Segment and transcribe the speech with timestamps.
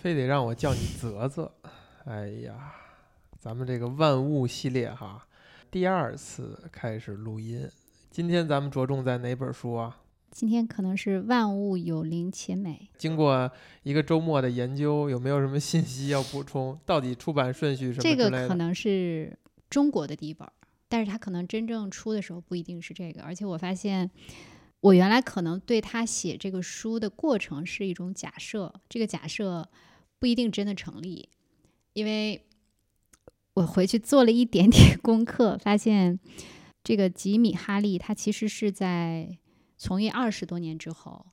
[0.00, 1.52] 非得让我叫你泽泽。
[2.06, 2.72] 哎呀，
[3.38, 5.26] 咱们这个万物系列哈，
[5.70, 7.68] 第二次开始录音。
[8.10, 9.98] 今天咱们着重在哪本书啊？
[10.30, 12.88] 今天可能是万物有灵且美。
[12.96, 13.50] 经过
[13.82, 16.80] 一个周末的研究，有没有什么信息要补充？
[16.86, 18.16] 到底出版顺序什么之这？
[18.16, 19.36] 个可能是
[19.68, 20.52] 中国的第一本儿，
[20.88, 23.20] 但是它可能真正出的时候不一定是这个。
[23.22, 24.10] 而且我发现，
[24.80, 29.68] 我原来可能对他写这个书的过程是一种假设，这个假设
[30.20, 31.28] 不一定真的成立，
[31.94, 32.46] 因为
[33.54, 36.20] 我回去做了一点点 功课，发现
[36.84, 39.38] 这个吉米哈利他其实是在
[39.76, 41.26] 从业二十多年之后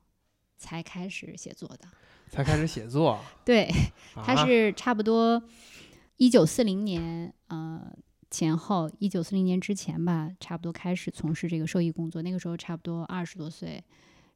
[0.57, 1.81] 才开始写作的。
[2.29, 3.69] 才开始写作， 对，
[4.13, 5.41] 他啊是差不多
[6.17, 7.89] 一九四零年呃
[8.29, 12.21] 前后，一九四零年之前吧，差不多开始从事这个兽医工作。
[12.21, 13.81] 那个时候差不多二十多岁，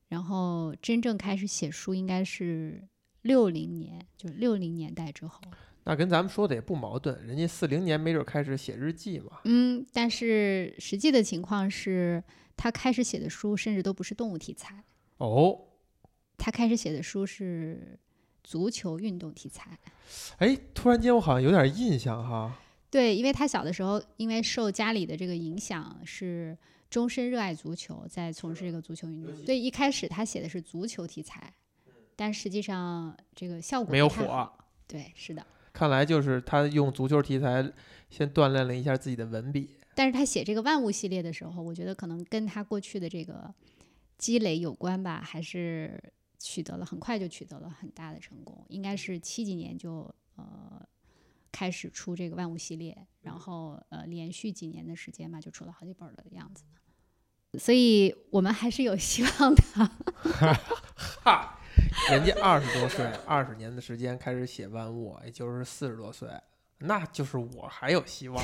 [0.08, 2.82] 然后真正开始写书应该是
[3.24, 5.42] 六零年，就是六零年代之后。
[5.84, 9.40] 那跟咱们说的也不矛盾，人家四零年没准开始写日记嘛。
[9.46, 12.24] 嗯，但是实际的情况是
[12.55, 14.84] 他开始写的书甚至都不是动物题材，
[15.18, 15.60] 哦，
[16.38, 18.00] 他开始写的书是
[18.44, 19.80] 足球运动题材。
[20.38, 22.60] 哎，突然间我好像有点印象哈。
[22.91, 26.56] 对，因为他小的时候，因为受家里的这个影响，是
[26.90, 29.35] 终身热爱足球，在从事这个足球运动。
[29.46, 31.52] 所以一开始他写的是足球题材，
[32.22, 34.48] 但实际上这个效果没有火。
[34.86, 35.44] 对，是的。
[35.74, 37.68] 看来就是他用足球题材
[38.12, 39.72] 先锻炼了一下自己的文笔。
[39.96, 43.52] 但是他写这个万物系列的时候，我觉得可能跟他过去的这个
[44.20, 46.00] 积累有关吧，还是
[46.38, 48.63] 取得了很快就取得了很大的成功。
[48.70, 50.80] 应该是七几年就呃
[51.52, 56.63] 开始出这个万物系列，然后呃连续几年的时间吧，就出了好几本儿的样子。
[57.58, 59.62] 所以我们还是有希望的。
[61.24, 61.51] 哈，
[62.12, 66.28] 人家二十多岁，二十年的时间开始写万物，也就是四十多岁，
[66.79, 68.44] 那就是我还有希望，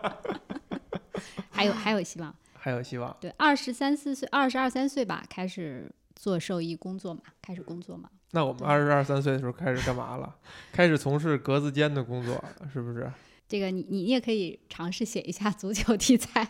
[1.50, 2.34] 还有还有希望。
[2.54, 3.14] 还有希望。
[3.20, 8.08] 对，二十三四岁，二十二三岁吧，开始做兽医工作嘛，开始工作嘛。
[8.30, 10.34] 那我们二十二三岁的时候开始干嘛了？
[10.72, 12.42] 开始从事格子间的工作，
[12.72, 13.12] 是不是？
[13.46, 16.48] 这个你你也可以尝试写一下足球题材。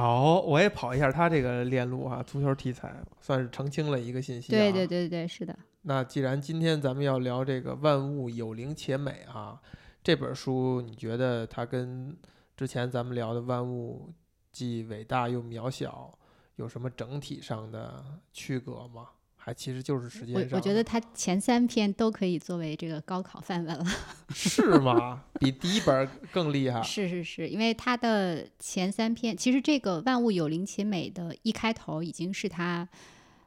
[0.00, 4.56] 哦，我也跑一下他这个链路啊，足球题材算是澄清了一个信息、啊。
[4.56, 4.86] 对对。
[4.86, 5.58] 对对，是的。
[5.82, 9.60] 那既然今天咱们要聊这个万物有灵且美啊，
[10.02, 12.16] 这本书你觉得它跟
[12.56, 14.12] 之前咱们聊的万物
[14.52, 16.16] 既伟大又渺小
[16.56, 19.08] 有什么整体上的区隔吗？
[19.48, 20.56] 还其实就是时间上的。
[20.56, 23.84] 我觉得他前三篇都可以作为这个高考范文了。
[24.28, 25.24] 是吗？
[25.40, 26.82] 比第一本更厉害。
[26.82, 32.86] 是是是，因为他的前三篇，其实这个万物有灵且美的一开头已经是他，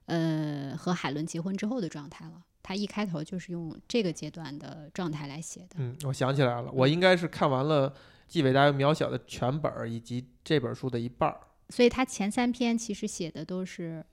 [0.05, 2.41] 呃，和海伦结婚之后的状态了。
[2.63, 5.75] 他一开头就是用这个阶段的状态来写的。
[5.77, 7.89] 嗯，我想起来了，我应该是看完了
[8.27, 11.39] 《既伟大又渺小》的全本儿以及这本书的一半儿。
[11.69, 14.05] 所以他前三篇其实写的都是，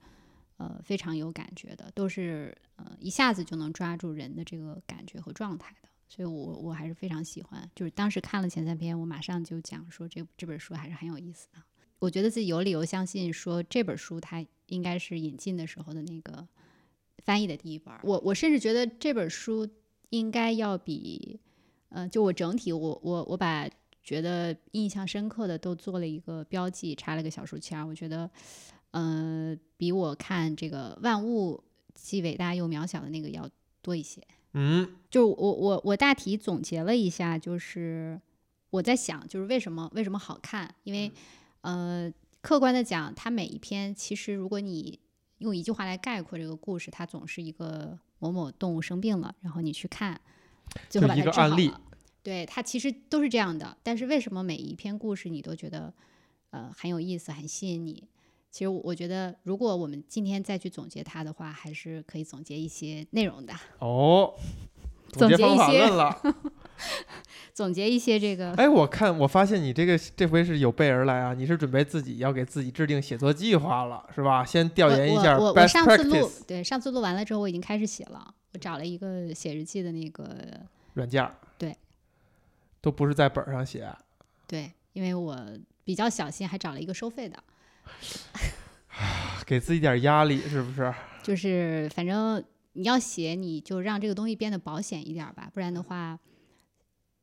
[0.59, 5.89] 呃，非常有感觉的，都是呃一下子就能抓住人的这个感觉和状态的。
[6.09, 11.59] 所以我我还是非常喜欢，就是当时看了前三篇，我马上就讲说这这本书还是很有意思的。
[11.99, 16.47] 我觉得自己有理由相信说这本书它应该是引进的时候的那个
[17.25, 17.93] 翻译的第一本。
[18.03, 19.69] 我我甚至觉得这本书
[20.11, 21.39] 应该要比，
[21.91, 23.69] 呃，就我整体我我我把
[24.03, 27.87] 觉得印象深刻的都做了一个标记，插了个小书签。
[27.87, 28.31] 我觉得，
[28.91, 31.63] 呃，比我看这个万物
[31.95, 33.49] 既伟大又渺小的那个要
[33.83, 34.23] 多一些。
[34.53, 38.21] 嗯，就我我我大体总结了一下，就是
[38.71, 40.75] 我在想，就是为什么为什么好看？
[40.85, 41.13] 因为
[41.61, 44.99] 呃，客观的讲，它每一篇其实如果你
[45.39, 50.19] 用一句话来概括这个故事，它总是一个某某动物生病了，然后你去看，
[50.89, 51.81] 最后就一把它治好个案例了。
[52.23, 53.77] 对，它其实都是这样的。
[53.83, 55.93] 但是为什么每一篇故事你都觉得
[56.51, 58.03] 呃很有意思、很吸引你？
[58.51, 64.35] 其实我我觉得，如果我们今天再去总结它的话，还是可以总结一些内容的，哦，
[65.13, 66.23] 总结方法结一些论了。
[67.53, 71.35] 总结一些这个哎，我看我发现你这个这回是有备而来啊！
[71.35, 74.45] 你是准备自己要给自己制定写作计划了，是吧？
[74.45, 78.33] 先调研一下我我我上次录对上次录完了之后，我已经开始写了。
[78.53, 80.25] 我找了一个写日记的那个
[80.95, 81.77] 软件儿，对，
[82.81, 83.93] 都不是在本儿上写。
[84.47, 85.37] 对，因为我
[85.83, 87.43] 比较小心，还找了一个收费的，
[89.47, 90.93] 给自己点压力，是不是？
[91.23, 92.43] 就是反正
[92.73, 96.19] 你要写，你就让这个东西变得保险一点吧，不然的话，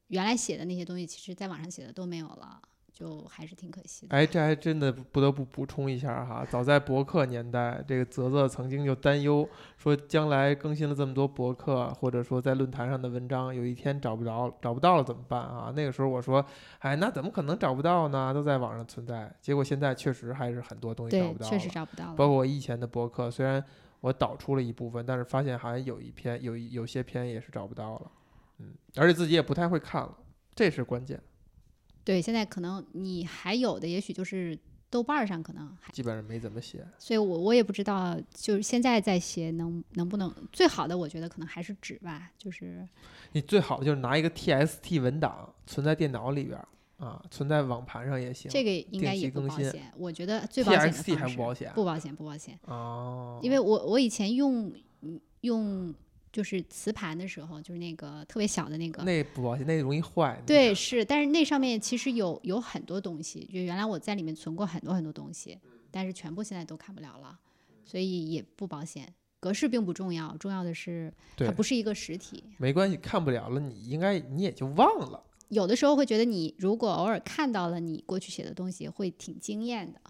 [0.08, 2.62] 原来写的那些东西，其实在网上写的都没有了。
[2.95, 4.15] 就还是挺可惜的。
[4.15, 6.47] 哎，这还真的不得不补充一下哈。
[6.50, 9.47] 早在博客年代，这个泽泽曾经就担忧
[9.77, 15.74] 说，将来更新了这么多博客，或者说在论坛上的文章，有一天找不着，找不到了怎么办啊？
[15.75, 16.44] 那个时候我说，
[16.80, 18.33] 哎，那怎么可能找不到呢？
[18.33, 19.30] 都在网上存在。
[19.42, 22.15] 结果现在确实还是很多东西找不，到确实了找不到了。
[22.15, 23.62] 包括我以前的博客，虽然
[24.00, 28.12] 我导出了一部分，但是发现好像有一篇有一有些篇也是找不到了，
[28.59, 30.18] 嗯，而且自己也不太会看了，
[30.56, 31.21] 这是关键，
[32.06, 34.57] 对，现在可能你还有的，也许就是
[34.90, 36.88] 豆瓣儿上可能还，基本上没怎么写。
[36.98, 42.88] 所以我我也不知道，就是现在在写能能不能最好的，我觉得可能还是纸吧，就是
[43.34, 46.68] 你最好就是拿一个 TXT 文档存在电脑里边儿
[46.98, 48.50] 啊，存在网盘上也行。
[48.50, 49.92] 这个应该也不保险。
[49.98, 52.57] 我觉得最保险的 TXT 还不保险不保险，不保险。
[52.66, 54.72] 哦，因为我我以前用
[55.02, 55.94] 嗯用
[56.36, 60.38] 就是磁盘的时候，就是那个特别小的那个，那不保险，那容易坏。
[60.46, 65.58] 对，是，但是那上面其实有有很多东西，就原来我在里面存过很多很多东西，
[65.90, 67.40] 但是全部现在都看不了了，
[67.86, 69.08] 所以也不保险。
[69.40, 72.44] 格式并不重要，重要的是它不是一个实体。
[72.58, 75.24] 没关系，看不了了，你应该你也就忘了。
[75.48, 80.02] 有的时候会觉得你如果偶尔看到了你过去写的东西，会挺惊艳的，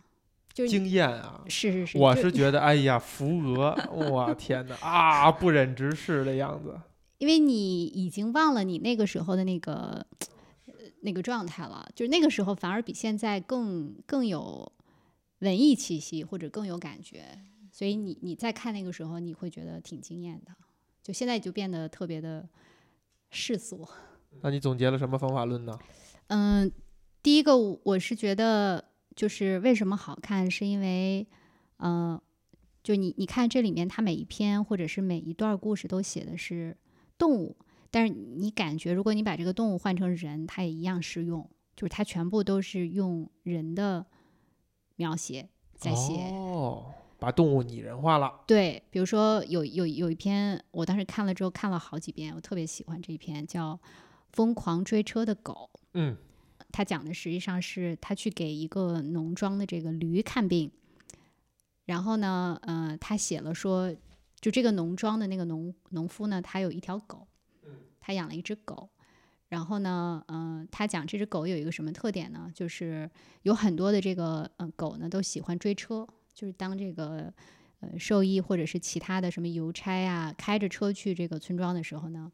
[0.55, 6.79] 就是你经验啊，是是是，我是觉得，哎呀，扶额，我天哪啊，不忍直视的样子。
[7.19, 10.05] 因为你已经忘了你那个时候的那个
[10.67, 14.71] 呃那个状态了，就是那个时候反而比现在更更有
[15.39, 17.37] 文艺气息，或者更有感觉，
[17.69, 20.53] 所以你你再看那个时候，你会觉得挺惊艳的。
[21.03, 22.47] 就现在就变得特别的
[23.29, 23.85] 世俗。
[24.41, 25.77] 那你总结了什么方法论呢？
[26.27, 26.71] 嗯，
[27.21, 28.83] 第一个我是觉得
[29.15, 31.25] 就是为什么好看，是因为，
[31.77, 32.21] 呃，
[32.83, 36.75] 就你你看这里面它每一篇或者是每一段故事都写的是
[37.17, 37.55] 动物，
[37.89, 44.05] 但是你感觉如果你把这个动物换成人，它也一样适用，就是它全部都是用人的
[44.97, 46.13] 描写在写。
[46.33, 48.41] 哦，把动物拟人化了。
[48.45, 53.73] 对，比如说有有有一篇，我当时看了之后看了好几遍，我特别喜欢这一篇，叫
[54.33, 55.69] 《疯狂追车的狗》。
[55.93, 56.17] 嗯，
[56.75, 60.69] 他讲的实际上是他去给一个农庄的这个驴看病，
[61.85, 63.95] 然后呢，呃，他写了说，
[64.41, 67.25] 就这个农庄的那个农农夫呢，他有一条狗，
[68.01, 68.89] 他养了一只狗，
[69.47, 72.51] 然后呢，呃，他讲这只狗有一个什么特点呢？
[72.53, 73.09] 就是
[73.43, 77.33] 有很多的这个呃狗呢都喜欢追车，就是当这个
[77.79, 82.29] 呃兽医或者是其他的什么邮差啊开着车去这个村庄的时候呢，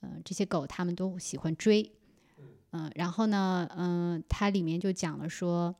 [0.00, 1.88] 呃，这些狗他们都喜欢追。
[2.76, 5.74] 嗯，然后呢，嗯、它里面就讲了说，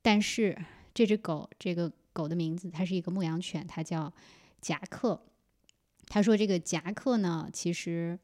[0.00, 0.56] 但是
[0.94, 4.12] 这只狗，这个狗的名字，它是一个牧羊犬，它叫
[4.60, 5.20] 夹克。
[6.06, 8.16] 他说这个夹克呢，其实，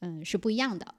[0.00, 0.96] 嗯，是不一样的。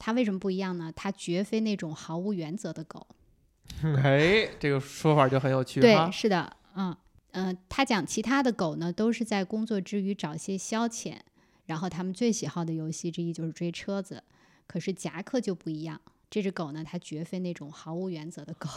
[0.00, 0.92] 它为什么不一样呢？
[0.96, 3.06] 它绝非那种毫无原则的狗。
[4.02, 6.96] 哎，这个说法就很有趣对，是的，嗯
[7.32, 11.18] 嗯，他讲其他的狗呢，都是在工作之余找些消遣，
[11.66, 14.24] 然后他们最喜好的游戏之一就是追车子。
[14.72, 18.70] 可是夹克就不一样，这只狗呢，它绝非那种毫无原则的狗。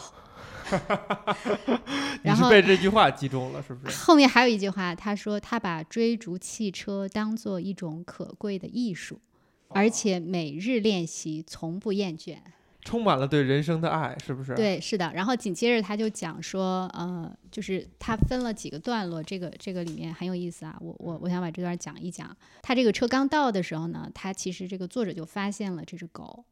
[2.21, 3.95] 你然后是被这句话击中了，是不是？
[4.03, 9.21] 后面还有一句话，他说他把追逐汽车当做一种可贵的艺术，
[9.69, 12.39] 而且每日练习，从不厌倦。
[12.85, 15.11] 充满了对人生的爱，是不是？，对，是的。
[15.13, 20.77] 然后紧接着他就讲说，呃，就是他分了几个段落，这个这个里面很有意思啊。
[20.79, 22.33] 我我我想把这段讲一讲。
[22.61, 26.45] 他这个车刚到的时候呢，他其实这个作者就发现了这只狗，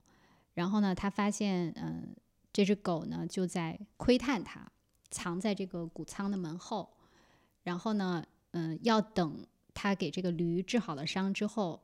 [0.56, 2.16] 然后呢，他发现，嗯、
[2.52, 4.68] 这只狗呢就在窥探他，
[5.12, 6.90] 藏在这个谷仓的门后。
[7.62, 11.80] 然后呢，嗯、要等他给这个驴治好了伤之后，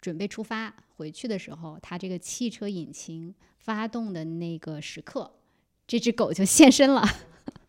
[0.00, 5.32] 准备出发回去的时候，他这个汽车引擎发动的那个时刻，
[5.84, 7.02] 这只狗就现身了。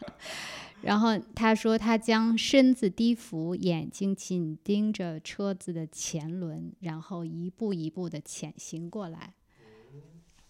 [0.84, 9.34] 然后他说，他将身子低伏，眼睛紧盯着车子的前轮，然后一步一步的潜行过来。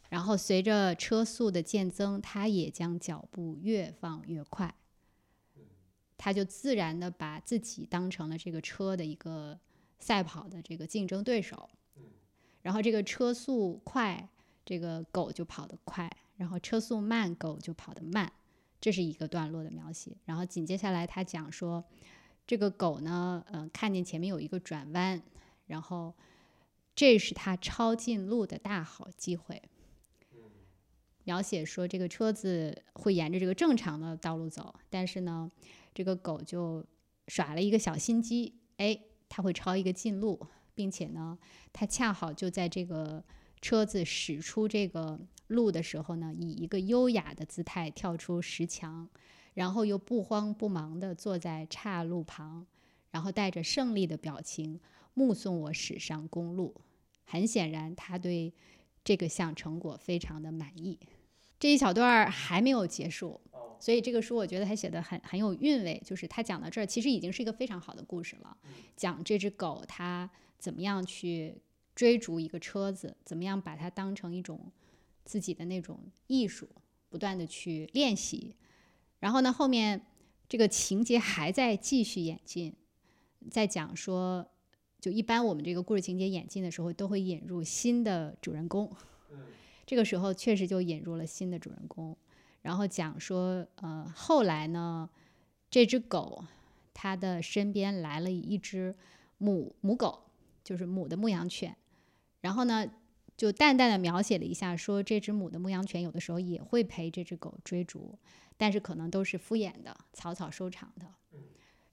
[0.09, 4.75] 然后随着车速的渐增，他也将脚步越放越快。
[6.17, 9.57] 他就自然的把自己当成了这个车的一个
[9.99, 11.69] 赛跑的这个竞争对手。
[12.63, 14.27] 然后这个车速快，
[14.65, 18.33] 这个狗就跑得快；然后车速慢，狗就跑得慢。
[18.81, 20.17] 这是一个段落的描写。
[20.25, 21.83] 然后紧接下来他讲说，
[22.47, 25.21] 这个狗呢，呃，看见前面有一个转弯，
[25.67, 26.13] 然后
[26.95, 29.61] 这是它抄近路的大好机会。
[31.25, 35.49] 描写说这个车子会沿着这个正常的道路走，但是呢，
[35.93, 36.85] 这个狗就
[37.29, 41.37] 耍了一个小心机，哎，它会抄一个近路，并且呢，
[41.71, 43.23] 他恰好就在这个
[43.61, 49.07] 车子驶出这个路的时候呢，以一个优雅的姿态跳出石墙，
[49.53, 52.65] 然后又不慌不忙地坐在岔路旁，
[53.11, 54.79] 然后带着胜利的表情
[55.13, 56.75] 目送我驶上公路。
[57.25, 58.53] 很显然，他对
[59.03, 60.99] 这个项成果非常的满意。
[61.59, 63.39] 这一小段儿还没有结束，
[63.79, 66.01] 所以这个书我觉得他写的很很有韵味。
[66.05, 68.57] 就是他讲到这儿，其实已经是一个非常好的故事了，
[68.97, 70.29] 讲这只狗它
[70.63, 71.61] 怎么样去
[71.93, 74.71] 追逐一个车子，怎么样把它当成一种
[75.25, 76.69] 自己的那种艺术，
[77.09, 78.55] 不断的去练习。
[79.19, 80.05] 然后呢，后面
[80.47, 82.73] 这个情节还在继续演进，
[83.51, 84.49] 在讲说，
[85.01, 88.89] 就一般我们这个故事情节演进的时候，都会引入新的主人公。
[89.85, 92.17] 这个时候确实就引入了新的主人公，
[92.61, 95.09] 然后讲说，呃，后来呢，
[95.69, 96.45] 这只狗
[96.93, 98.95] 它的身边来了一只
[99.39, 100.23] 母母狗，
[100.63, 101.75] 就是母的牧羊犬，
[102.41, 102.87] 然后呢，
[103.35, 108.17] 就淡淡的描写了一下，说这只母的牧羊犬有的时候也会陪这只狗追逐，
[108.57, 111.07] 但是可能都是敷衍的，草草收场的。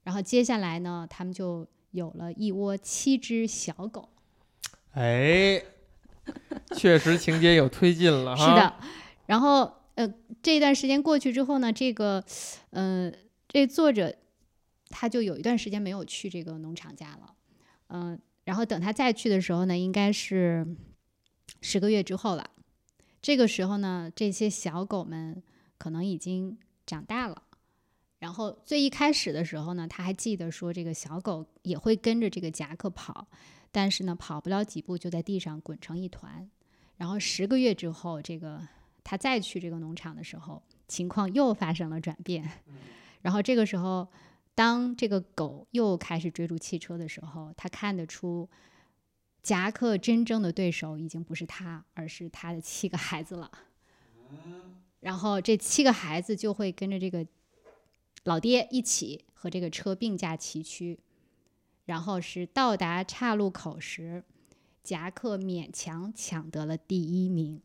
[0.03, 4.09] 然后接下来呢，他们就有了一窝七只小狗。
[4.91, 5.61] 哎。
[6.75, 8.45] 确实情节有推进了哈。
[8.45, 8.75] 是的，
[9.25, 12.23] 然后呃，这段时间过去之后呢，这个
[12.69, 13.11] 呃，
[13.47, 14.15] 这作者
[14.87, 17.35] 他就有一段时间没有去这个农场家了，
[17.87, 20.65] 嗯，然后等他再去的时候呢，应该是
[21.61, 22.49] 十个月之后了。
[23.21, 25.41] 这个时候呢，这些小狗们
[25.77, 27.43] 可能已经长大了。
[28.19, 33.27] 然后最一开始的时候呢，他还记得说，这个小狗也会跟着这个夹克跑。
[33.71, 36.49] 但是呢，跑不了几步就在地上滚成一团。
[36.97, 38.61] 然后十个月之后，这个
[39.03, 42.47] 他再去这个农场的时候，情况又发生了转变。
[43.21, 44.07] 然后这个时候，
[44.61, 48.47] 当这个狗又开始追逐汽车的时候，他看得出
[49.41, 53.51] 夹克真正的对手已经不是他，而是他的七个孩子了。
[54.99, 57.25] 然后这七个孩子就会跟着这个
[58.25, 60.99] 老爹一起和这个车并驾齐驱。
[61.85, 64.23] 然后是到达岔路口时，
[64.83, 67.59] 夹克勉强抢得了第一名。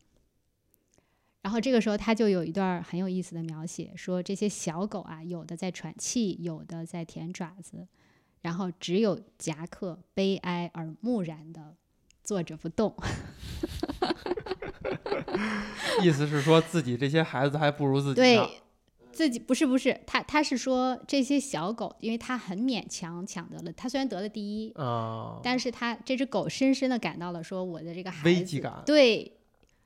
[1.47, 7.87] 然后这个时候他就有一段很有意思的描写，说这些小狗啊，有的在喘气，有的在舔爪子，
[8.41, 11.77] 然后只有夹克悲哀而木然的
[12.25, 12.93] 坐着不动。
[16.03, 18.45] 意思是说自己这些孩子还不如自己对。
[19.13, 29.37] 自己不是不是他他是说这些小狗，因为他很勉强抢得了，他虽然得了第一啊，但是他这只狗深深的感到了说我的这个孩子危机感，对，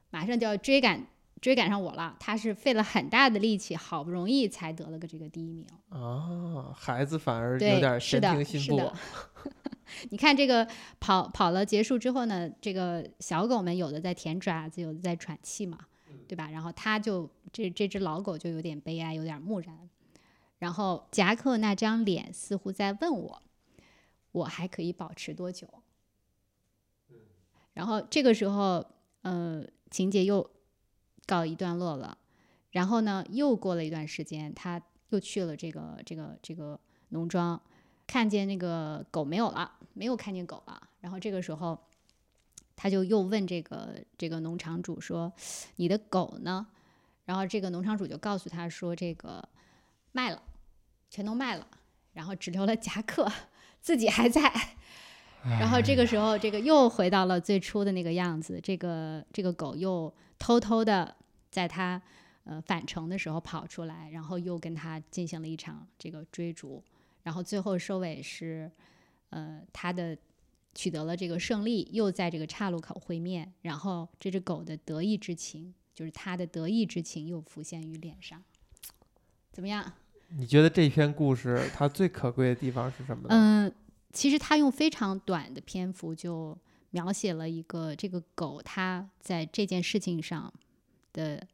[0.08, 1.06] 马上就要追赶
[1.40, 8.92] 追赶上我了，他是费了很大的力气，好不容易才得了个这个第一名哦，孩子反而有点神听信步。
[10.10, 10.68] 你看这个
[11.00, 15.78] 跑跑了结束之后呢，这个小狗们有的在舔爪子，有的在喘气嘛。
[16.26, 16.48] 对吧？
[16.48, 19.90] 然后他就这这只老狗就有点悲哀，有点木然。
[20.58, 23.42] 然后夹克那张脸似乎在问我，
[24.30, 25.66] 我还可以保持多久？
[27.72, 28.86] 然后这个时候，
[29.22, 30.48] 呃，情节又
[31.26, 32.16] 告一段落了。
[32.70, 37.60] 然后呢，又过了一段时间，他又去了这个这个这个农庄，
[38.06, 40.88] 看见那个狗没有了，没有看见狗了。
[41.00, 41.78] 然后这个时候。
[42.82, 45.30] 他就又问这个这个农场主说
[45.76, 46.66] ：“你的狗呢？”
[47.26, 49.46] 然后这个农场主就告诉他说：“这个
[50.12, 50.42] 卖了，
[51.10, 51.66] 全都卖了，
[52.14, 53.30] 然后只留了夹克，
[53.82, 54.50] 自己还在。”
[55.44, 58.60] 然后这个时候，这个又回到了最初的那个样子。
[58.62, 61.14] 这个这个狗又偷偷的
[61.50, 62.00] 在他
[62.44, 66.82] 呃返程的时候跑出来，然后又跟他进行了一场这个追逐。
[67.22, 68.70] 然后最后收尾是，
[69.30, 70.16] 呃，他的。
[70.72, 78.40] 取得了这个胜利，又在这个岔路口会面，然后这只狗的得意之情，就是它的得意之情又浮现于脸上。
[79.50, 79.92] 怎么样？
[80.28, 83.28] 你觉得这篇故事它最可贵的地方是什么呢？
[83.30, 83.72] 嗯，
[84.12, 86.56] 其实他用非常短的篇幅就
[86.90, 90.52] 描写了一个这个狗它在这件事情上
[91.12, 91.46] 的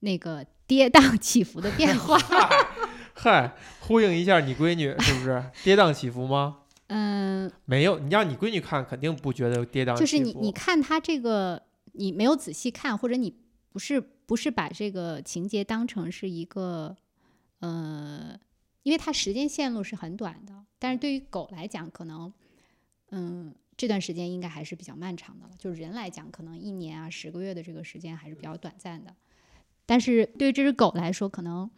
[0.00, 2.18] 那个跌宕起伏的变化。
[3.14, 6.60] 嗨，呼应一下你闺女是不是跌宕起伏吗？
[6.86, 13.34] 嗯，没有，你让你闺女看，肯定不觉得跌宕就是你，你看他这个，你没有仔细看，或者你
[13.70, 16.96] 不是不是把这个情节当成是一个，
[17.60, 18.34] 呃，
[18.82, 22.32] 因为它时间线路是很短的，但是对于狗来讲，可能，
[23.10, 25.52] 嗯，这段时间应该还是比较漫长的了。
[25.58, 29.14] 就是人来讲，可能一年啊、十个月的这个时间还是比较短暂的，
[29.86, 31.70] 但是对于这只狗来说，可能，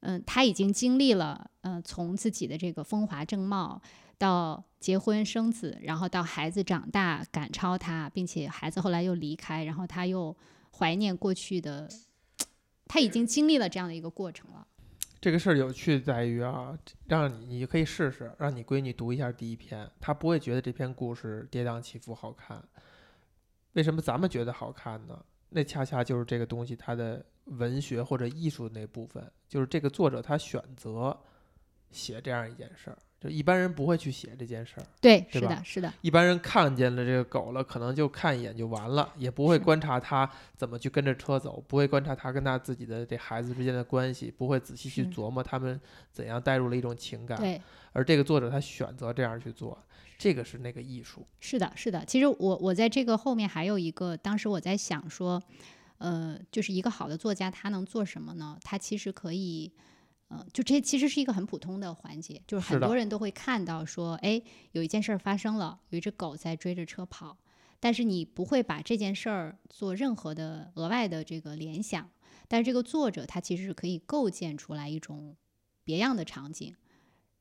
[0.00, 3.80] 嗯，它已经经历了，嗯，从自己的这个风华正茂。
[4.18, 10.36] 到结婚生子，然后到孩子长大赶超他，并且孩子后来又离开，然后他又
[10.78, 11.90] 怀念过去的，
[12.86, 14.64] 他已经经历了这样的一个过程了。
[15.22, 16.76] 这个事儿有趣在于啊，
[17.06, 22.60] 让你你可以试试，让你闺女读一下第一篇，她不会觉得这篇故事跌宕起伏好看。
[23.74, 25.24] 为什么咱们觉得好看呢？
[25.48, 31.16] 那恰恰就是这个东西它的文学或者艺术那部分，就是这个作者他选择
[31.92, 32.98] 写这样一件事儿。
[33.22, 47.38] 就一般人不会去写这件事儿，对，对是的，是的，一般人看见了这个狗了，可能就看一眼就完了，也不会观察它怎么去跟着车走，不会观察它跟他自己的这孩子之间的关系，不会仔细去琢磨他们怎样带入了一种情感。
[47.38, 47.60] 对，
[47.92, 49.78] 而这个作者他选择这样去做，
[50.18, 51.24] 这个是那个艺术。
[51.38, 52.04] 是的，是的。
[52.04, 55.40] 其实我我在这个后面还有一个，当时我在想说，
[55.98, 58.58] 呃，就是一个好的作家他能做什么呢？
[58.64, 59.70] 他其实可以。
[60.32, 67.36] 呃，就这其实是一个很普通的环节，就是很多人都会看到说，哎，有一件事儿发生了，有一只狗在追着车跑，
[67.78, 72.08] 但是你不会把这件事儿做任何的额外的这个联想，
[72.48, 75.36] 但是这个作者他其实是可以构建出来一种
[75.84, 76.74] 别样的场景，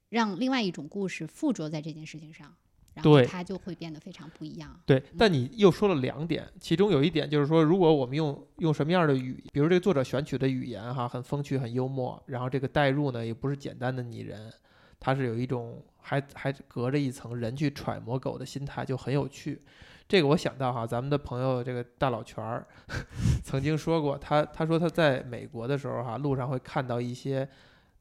[0.09, 2.57] 让另外一种故事附着在这件事情上，
[3.03, 4.79] 然后对它就会变得非常不一样。
[4.85, 14.51] 对，但你又说了两点，其中有一点就是说，如果我们用用什么样的语，比如这个作者选取的语言哈，很风趣、很幽默，然后这个代入呢也不是简单的拟人，
[14.99, 19.61] 它是有一种还还隔着一层人去揣摩狗的心态，就很有趣。
[20.07, 22.67] 这个我想到哈，咱们的朋友这个大老全儿
[23.45, 27.47] 曾经说过，他他说他在美国的时候哈，路上会看到一些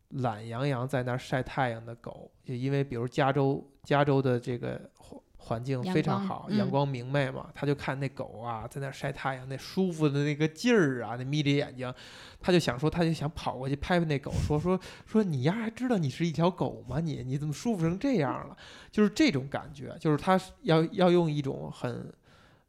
[0.08, 11.92] 懒洋洋在那儿晒太阳的狗，就因为比如加州加州的这个环环境非常好，阳嗯光明媚嘛，他就看那狗啊在那晒太阳，那舒服的那个劲儿啊，那眯着眼睛，
[12.40, 17.00] 他就想说，他就想跑过去拍拍那狗，说说说你丫还知道你是一条狗吗？
[17.00, 18.56] 你你怎么舒服成这样了？
[18.90, 22.12] 就是这种感觉，就是他要要用一种很。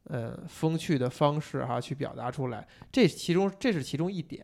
[0.06, 4.44] 呃，风趣的方式哈，去表达出来，这其中这是其中一点。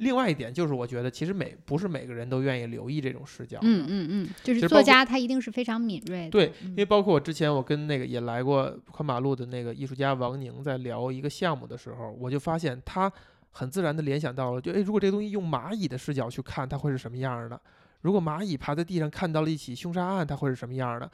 [0.00, 3.58] 另外一点就是，我觉得其实每不是每个人都愿意留意这种视角。
[3.62, 6.30] 嗯嗯嗯，就是作家他一定是非常敏锐的。
[6.30, 13.12] 对，嗯因为包括我之前我跟那个也来过宽马路的那个艺术家王宁在聊一个项目的时候，我就发现他
[13.50, 17.60] 很自然的联想到了，就诶，如果这个东西用蚂蚁的视角去看，它会是什么样儿的？
[18.00, 21.10] 如果蚂蚁爬在地上看到了一起凶杀案，它会是什么样儿的？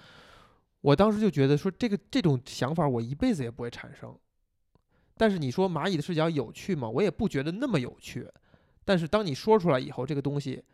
[0.83, 4.15] 我当时就觉得说，这个这种想法我一辈子也不会产生。
[5.17, 6.89] 但是你说蚂蚁的视角有趣吗？
[6.89, 8.29] 我也不觉得那么有趣。
[8.87, 10.65] 但是当你说出来以后，这个东西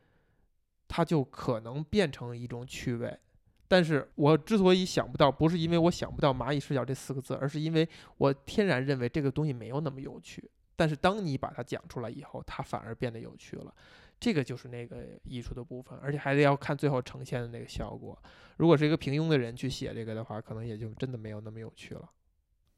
[0.87, 3.18] 它就可能变成一种趣味。
[3.66, 10.48] 但是我之所以想不到，不是因为我想不到“蚂蚁视角”这四个字，而是因为我天然认为这个东西没有那么有趣。
[10.77, 13.75] 但是当你把它讲出来以后，它反而变得有趣了。
[14.20, 18.16] 这个就是那个艺术的部分，而且还得要看最后呈现的那个效果。
[18.59, 22.09] 如果是一个平庸的人去写这个的话，可能也就真的没有那么有趣了。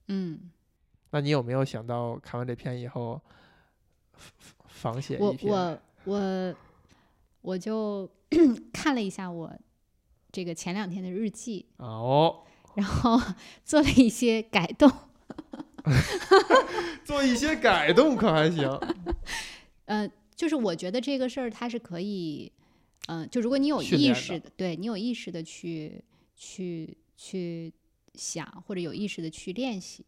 [0.09, 0.51] 嗯，
[1.11, 3.21] 那你有没有想到看完这篇以后
[4.67, 5.35] 仿写我？
[5.43, 6.55] 我我
[7.41, 8.11] 我就
[8.73, 9.53] 看了一下我
[10.33, 13.21] 这个前两天的日记，哦，然后
[13.65, 14.91] 做了一些改动。
[17.05, 18.67] 做一些改动可还行？
[19.85, 22.51] 呃，就是我觉得这个事儿它是可以，
[23.09, 26.03] 嗯、就如果你有意识的，对你有意识的去
[26.35, 27.71] 去去
[28.15, 30.03] 想，或者有意识的去练习，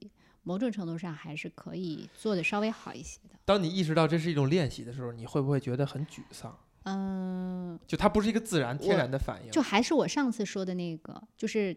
[0.46, 3.36] 某种程度上还是可以做的稍微好一些的。
[3.44, 6.56] 当你意识到这是一种练习的时候，你会不会觉得很沮丧？
[6.84, 9.50] 嗯、就它不是一个自然天然的反应。
[9.50, 11.76] 就还是我上次说的那个，就是，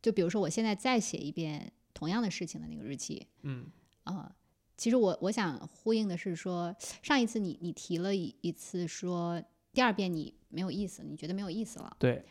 [0.00, 3.66] 就比如说我现在再写一遍同样的事情的那个日记，嗯
[4.04, 4.32] 啊、
[4.76, 12.24] 其实我我想呼应的是说，上一次你你提了一一次说，第二遍你没有意思，你觉得没有意思了，对，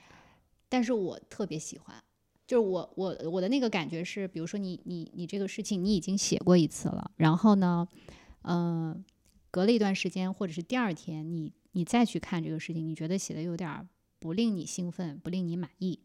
[0.70, 2.02] 但是我特别喜欢，
[2.48, 7.86] 就是我我我的那个感觉是，比如说你你你这个事情你已经写过一次了，然后呢，
[8.44, 9.04] 嗯、
[9.52, 13.86] 隔了一段时间，或者是第二天你你再去看这个事情，你觉得写的有点儿
[14.18, 16.00] 不令你兴奋，不令你满意，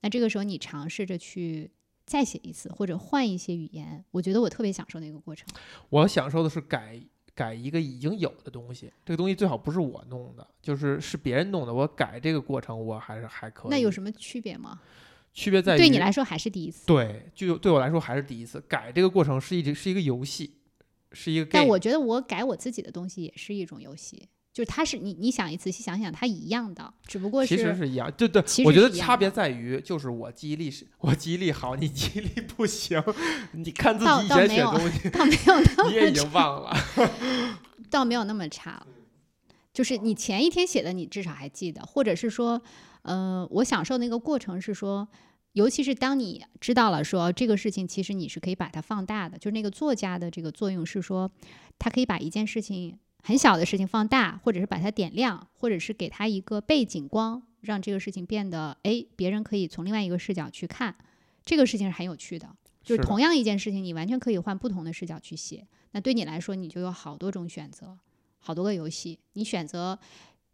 [0.00, 1.70] 那这个时候你尝试着去
[2.04, 5.48] 再写一次，或者换一些语言，我觉得我特别享受那个过程。
[5.88, 7.00] 我享受的是改
[7.32, 11.72] 改一个已经有的东西，这个东西最好不是我弄的，就是是别人弄的。
[11.72, 13.70] 我改这个过程，我还是还可以。
[13.70, 14.80] 那有什么区别吗？
[15.32, 18.60] 区别在于对你来说还是第一次，对，就对我来说还是第一次。
[18.62, 20.58] 改这个过程是一直是一个游戏，
[21.12, 21.46] 是一个。
[21.52, 33.02] 但我觉得我改我自己的东西也是一种游戏，就是它是你你想一仔细想想，它一样的，只不过是其实是是一样，对对，我觉得差别在于，就是我记忆力是，我记忆力好，你记忆力不行。
[33.52, 36.76] 你看自倒己以前写东西，倒没有那你也已经忘了。
[37.88, 38.84] 倒没有那么差，
[39.72, 42.60] 就是你前一天写的，你至少还记得，或者是说，
[43.02, 45.08] 呃，我享受那个过程是说，
[45.52, 51.30] 尤其是当你知道了说这个事情，其实你是可以把它放大的，就是那个作家的这个作用是说，
[51.78, 60.94] 他可以把一件事情很小的事情放大，或者是把它点亮，或者是给他一个背景光，让这个事情变得哎，别人可以从另外一个视角去看，
[61.44, 62.48] 这个事情是很有趣的。
[62.82, 65.66] 就是同样一件事情，你完全可以换不同的视角去写。
[65.92, 67.98] 那对你来说，你就有好多种选择，
[68.38, 69.98] 好多个游戏，你选择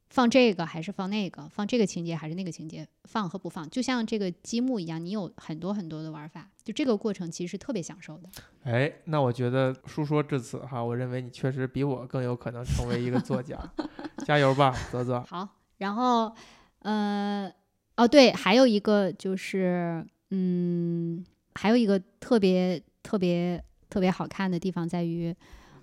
[0.08, 6.48] 放这个还是放那个，放这个情节还是那个情节，放和不放，就像这个积木一样，你有很多很多的玩法。
[6.64, 8.28] 就这个过程其实是特别享受的。
[8.64, 13.58] 哎，那我觉得书说至此哈，我认为你确实比我更有可能成为一个作家，
[14.26, 15.20] 加油吧，泽泽。
[15.22, 16.32] 好，然后
[16.80, 17.52] 呃，
[17.96, 25.34] 哦对，还有一个就是，嗯，还有一个特别特别特别好看的地方在于，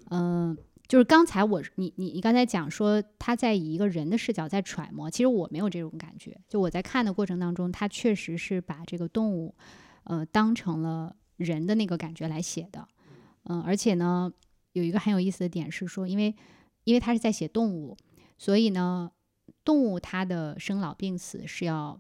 [0.10, 6.40] 嗯、就是刚才我你你你刚才讲说他在以一个人的视角在揣摩，其实我没有这种感觉。
[6.48, 9.56] 就我在看的过程当中，他确实是把这个动物，
[10.04, 12.88] 呃，当成了人的那个感觉来写的。
[13.46, 14.32] 嗯、而且呢，
[14.74, 16.36] 有一个很有意思的点是说，因为
[16.84, 17.98] 因为他是在写动物，
[18.38, 19.12] 所以呢，
[19.64, 22.00] 动物它的生老病死是要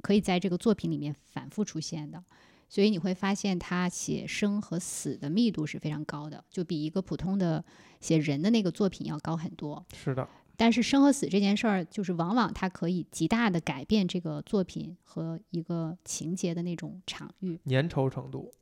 [0.00, 2.24] 可以在这个作品里面反复出现的。
[2.70, 7.62] 所以你会发现，他写生和死的密度是非常高的，就比一个普通的
[8.00, 9.84] 写人的那个作品要高很多。
[9.92, 17.58] 是的，但是生和死这件事儿，就是往往它可以极大的改变这个作品和一个情节的那种场域。
[17.66, 18.52] 粘稠程度，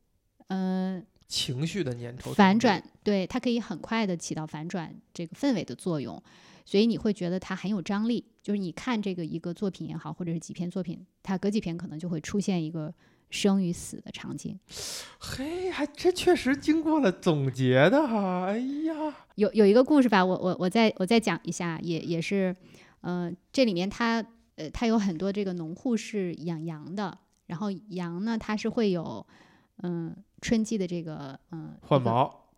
[0.47, 6.23] 嗯、情绪的粘稠，反转，对它可以很快的起到反转这个氛围的作用，
[6.64, 8.25] 所以你会觉得它很有张力。
[8.42, 12.94] 就是你看这个一个作品也好，或者是几篇作品，它隔几篇可能就会出现一个
[13.31, 14.59] 生与死的场景。
[15.19, 22.55] 嘿，还这确实经过了总结的哈，哎呀，有有一个故事吧，我我我再我再讲一下，也也是，
[23.01, 24.25] 呃，这里面它
[24.57, 29.27] 呃它有很多这个农户是养羊的，然后羊呢它是会有
[29.83, 32.49] 嗯、春季的这个嗯、换毛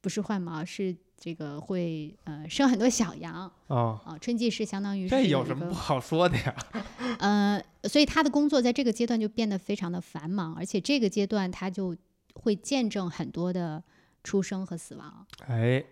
[0.00, 4.18] 不是换毛，是这个会呃生很多小羊啊，啊。
[4.20, 6.54] 春季是相当于这有什么不好说的呀？
[7.18, 11.96] 呃，所以他的工作在这个阶段就变得非常的繁忙，而且这个阶段他就
[12.34, 13.82] 会见证很多的
[14.22, 15.26] 出生和死亡。
[15.46, 15.84] 哎，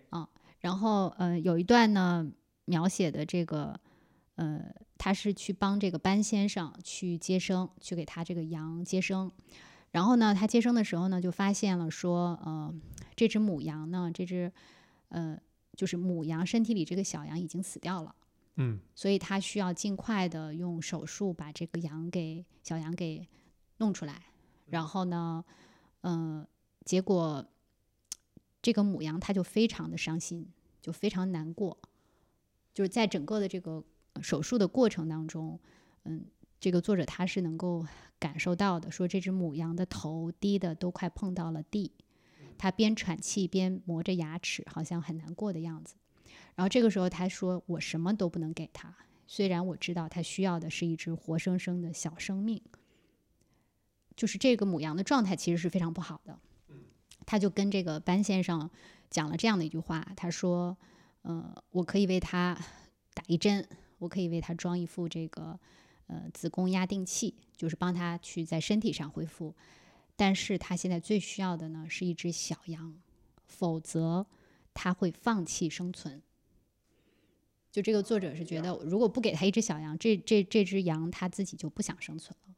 [0.59, 2.29] 然后呃，有一段呢
[2.65, 3.79] 描写的这个
[4.35, 4.61] 呃，
[4.97, 9.31] 他是去帮这个班先生去接生，去给他这个羊接生。
[9.91, 12.73] 然后呢，他接生的时候呢，就发现了说，呃，
[13.15, 14.51] 这只母羊呢，这只
[15.13, 15.39] 呃，
[15.77, 18.15] 就是母羊身体里这个小羊已经死掉了。
[18.55, 23.27] 嗯，所以他需要尽快的用手术把这个羊给小羊给
[23.77, 24.23] 弄出来。
[24.67, 25.45] 然后呢，
[26.01, 26.45] 嗯、
[26.83, 27.45] 结果
[28.61, 30.47] 这个母羊它就非常的伤心，
[30.81, 31.77] 就非常难过。
[32.73, 35.59] 就是在整个的这个呃手术的过程当中，
[36.05, 36.25] 嗯，
[36.59, 37.85] 这个作者他是能够
[38.17, 41.91] 感受到的，说这只母羊的头低的都快碰到了地，
[42.63, 45.95] 它边喘气边磨着牙齿，好像很难过的样子。
[46.55, 48.95] 然后这个时候他说：“我什么都不能给他，
[49.27, 52.61] 虽然我知道他需要的是一只活生生的小生命。”
[54.15, 56.39] 就是这个母羊的状态其实是非常不好的。
[57.25, 58.69] 他就跟这个班先生
[59.09, 60.77] 讲了这样的一句话，他说
[61.23, 62.57] ：“呃，我可以为他
[63.13, 65.59] 打一针，我可以为他装一副这个
[66.07, 69.53] 呃子宫压定器，就是帮他去在身体上恢复。
[70.15, 72.95] 但是他现在最需要的呢是一只小羊，
[73.45, 74.25] 否则
[74.73, 76.21] 他会放弃生存。”
[77.71, 82.53] 就这个作者是觉得，如果不给他一只小羊，这这这只羊他自己就不想生存了。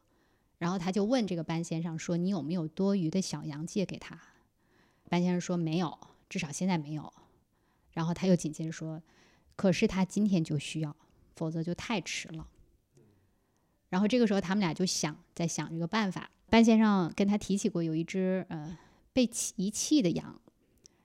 [0.58, 4.20] 然后他就问这个班先生说：“你有没有多余的小羊借给他？”
[5.08, 7.10] 班先生说：“没有，至少现在没有。”
[7.92, 9.02] 然后他又紧接着说
[9.56, 10.94] ：“可是他今天就需要，
[11.34, 12.46] 否则就太迟了。”
[13.88, 16.30] 然后这个时候他们俩就想在想这个办法。
[16.48, 18.76] 班先生跟他提起过有一只呃
[19.12, 20.40] 被遗弃的羊，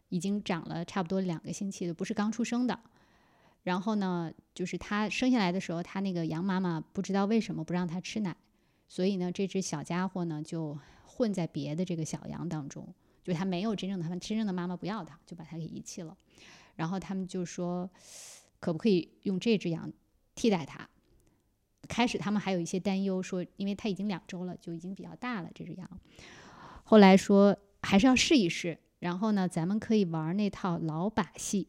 [0.09, 2.79] 已经长了差不多两个星期了，不是刚出生的。
[3.63, 8.35] 然后呢，就是他生下来的时候，他那个羊妈妈不知道为什么不让他吃奶，
[8.87, 12.87] 所以呢，这只小家伙呢就混在别的这个小羊当中，
[13.23, 16.17] 就他没有真正的他们真正的妈妈不要他，就把他给遗弃了。
[16.75, 17.89] 然后他们就说，
[18.59, 19.91] 可不可以用这只羊
[20.33, 20.89] 替代它？
[21.87, 25.89] 开始他们还有一些担忧，说因为它已经两周了，就已经比较大了这只羊。
[26.83, 31.67] 后来说还是要试一试，然后呢，咱们可以玩那套老把戏。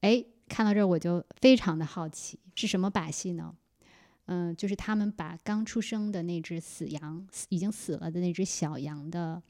[0.00, 3.54] 哎，看到这儿我就非常的好奇，是什么把戏呢？
[4.26, 9.42] 嗯，就是他们把刚出生的那只死羊，已经死了的那只小羊的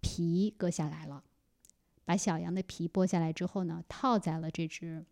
[0.00, 1.22] 皮割下来了，
[2.04, 5.04] 把小羊的皮剥下来之后呢，套在了这只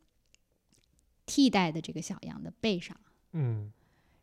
[1.26, 2.96] 替代的这个小羊的背上，
[3.34, 3.70] 嗯，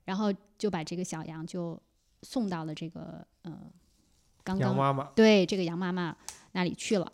[0.04, 1.82] 然后就把这个小羊就
[2.24, 3.72] 送到了这个呃
[4.44, 6.18] 刚刚妈妈，对这个羊妈妈
[6.54, 7.12] 那里去了。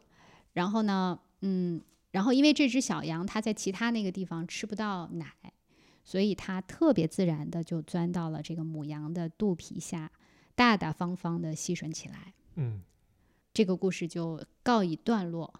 [0.53, 1.81] 然后呢，嗯，
[2.11, 5.31] 然后因为这只小羊它在其他那个地方吃不到奶，
[6.03, 10.11] 所以它特别自然的就钻到了这个母羊的肚皮下，
[10.55, 12.33] 大大方方的吸吮起来。
[12.55, 12.81] 嗯
[13.53, 15.53] 这个故事就告一段落。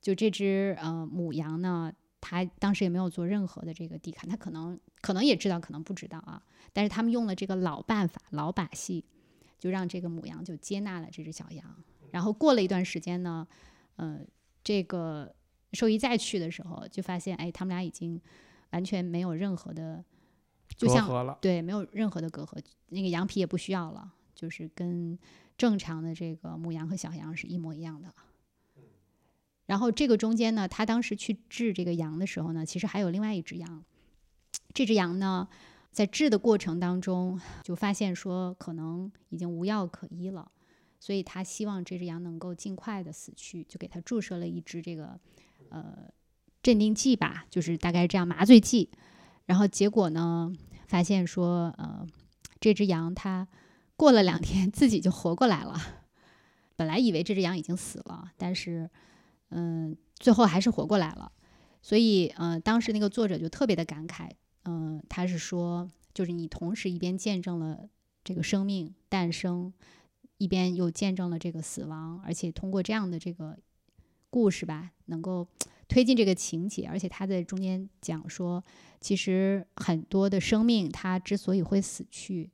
[0.00, 6.42] 就这只呃母羊呢，它当时也没有做任何的这个抵抗，他可能可能也知道，可能不知道啊。
[6.72, 9.04] 但是他们用了这个老办法、老把戏，
[9.58, 11.82] 就让这个母羊就接纳了这只小羊。
[12.10, 13.46] 然后过了一段时间呢，
[13.96, 14.20] 呃，
[14.62, 15.34] 这个
[15.72, 18.20] 兽医再去的时候，就发现，哎，他们俩已经
[18.70, 20.04] 完全没有任何的，
[20.76, 25.18] 就像隔阂了，对，没有任何的隔阂，那个羊皮也不需要了，就是跟
[25.56, 28.14] 正常的这个母羊和小羊是一模一样的了。
[29.70, 33.84] 然后这个中间呢，他当时去治这个羊的时候呢，其实还有另外一只羊。
[34.74, 35.46] 这只羊呢，
[35.92, 40.50] 在治的过程当中，就发现说可能已经无药可医了，
[40.98, 45.20] 所以他希望这只羊能够尽快的死去，就给他注射了一支这个
[45.68, 46.10] 呃
[46.64, 48.90] 镇定剂吧，就是大概这样麻醉剂。
[49.46, 50.52] 然后结果呢，
[50.88, 52.04] 发现说呃
[52.58, 53.46] 这只羊它
[53.96, 55.80] 过了两天自己就活过来了。
[56.74, 58.90] 本来以为这只羊已经死了，但是
[59.50, 61.30] 嗯，最后还是活过来了。
[61.82, 64.30] 所以，呃，当时那个作者就特别的感慨，
[64.64, 67.88] 嗯、他是说，就是你同时一边见证了
[68.22, 69.72] 这个生命诞生，
[70.38, 73.58] 一边又见证了这个死亡，而且通过这样的这个
[74.28, 75.48] 故事吧，能够
[75.88, 78.62] 推进这个情节，而且他在中间讲说，
[79.00, 82.50] 其实很多的生命它之所以会死去，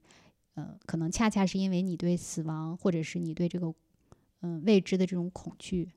[0.54, 3.74] 呃，可能恰恰是因为你对死亡，或者是你对这个
[4.42, 5.90] 嗯、未知的这种恐惧，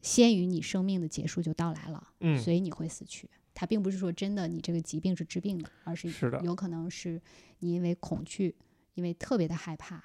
[0.00, 3.28] 先于你生命的结束就到来了，嗯，所以你会死去。
[3.54, 7.20] 它并不是说真的你这个疾病是治病的，而是是的有可能是
[7.60, 8.54] 你因为恐惧，
[8.94, 10.02] 因为特别的害怕，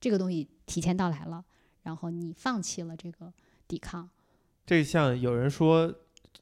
[0.00, 1.44] 这个东西提前到来了，
[1.82, 3.32] 然后你放弃了这个
[3.66, 4.08] 抵抗。
[4.64, 5.92] 这像有人说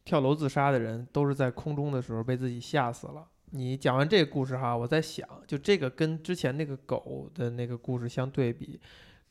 [0.04, 3.26] 跳楼自杀的人都是在空中的时候被自己吓死了。
[3.54, 8.80] 你讲完这个故事哈，我在想，就这个跟之前那个狗的那个故事相对比，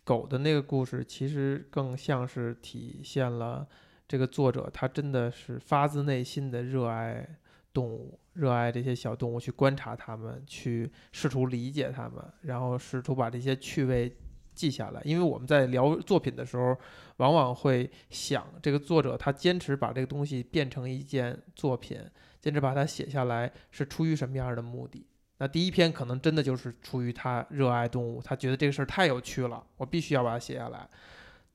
[0.04, 3.68] 狗的那个故事其实更像是体现了
[4.08, 7.26] 这个作者他真的是发自内心的热爱
[7.74, 14.14] 动物，热爱这些小动物，去观察它们，去试图理解它们，然后试图把这些趣味
[14.54, 15.02] 记下来。
[15.06, 16.78] 因为我们在聊作品的时候，
[17.18, 21.98] 往往会想这个作者他坚持把这个东西变成一件作品，
[22.42, 25.06] 坚持把它写下来是出于什么样的目的？
[25.42, 30.88] 那第一篇可能真的就是出于他热爱动物，他觉得这个事儿太有趣了，我必须要把它写下来。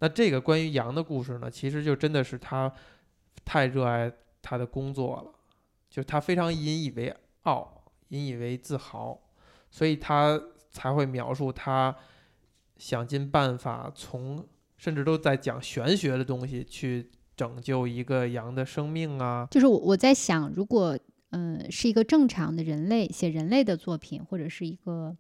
[0.01, 2.72] 那这个关于羊的故事呢，其实就真的是他
[3.44, 4.11] 太热爱
[4.42, 5.31] 他的工作了，
[5.88, 9.16] 就他非常引以为傲，引以为自豪，
[9.70, 10.37] 所以他
[10.72, 11.94] 才会描述他
[12.79, 14.44] 想尽办法从
[14.77, 19.46] 甚至都在讲玄学的东西去拯救一个羊的生命啊。
[19.49, 20.99] 就是我我在想，如果
[21.30, 25.16] 呃是一个正常的人类写人类的作品，或者是一个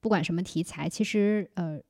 [0.00, 1.80] 不管什么题材，其实呃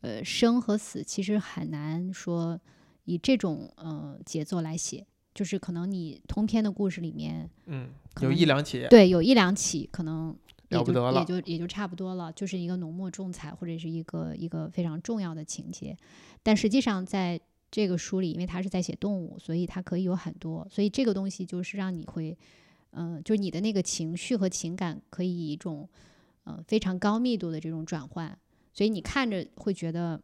[0.00, 2.60] 呃生和死其实很难说
[3.04, 10.36] 以这种呃节奏来写，就是可能你通篇的故事里面，嗯，有一两起，对有一两起可能。
[10.68, 15.96] 也就也了不得了就也就差不多了，就是一个浓墨重彩或者是一个一个非常重要的情节，
[16.42, 22.36] 但实际上在这个书里，因为他是在写动物，所以它可以有很多，所以这个东西就是让你会，
[22.96, 25.88] 嗯、就是你的那个情绪和情感可以以一种，
[26.44, 28.36] 呃，非常高密度的这种转换，
[28.72, 30.20] 所以你看着会觉得，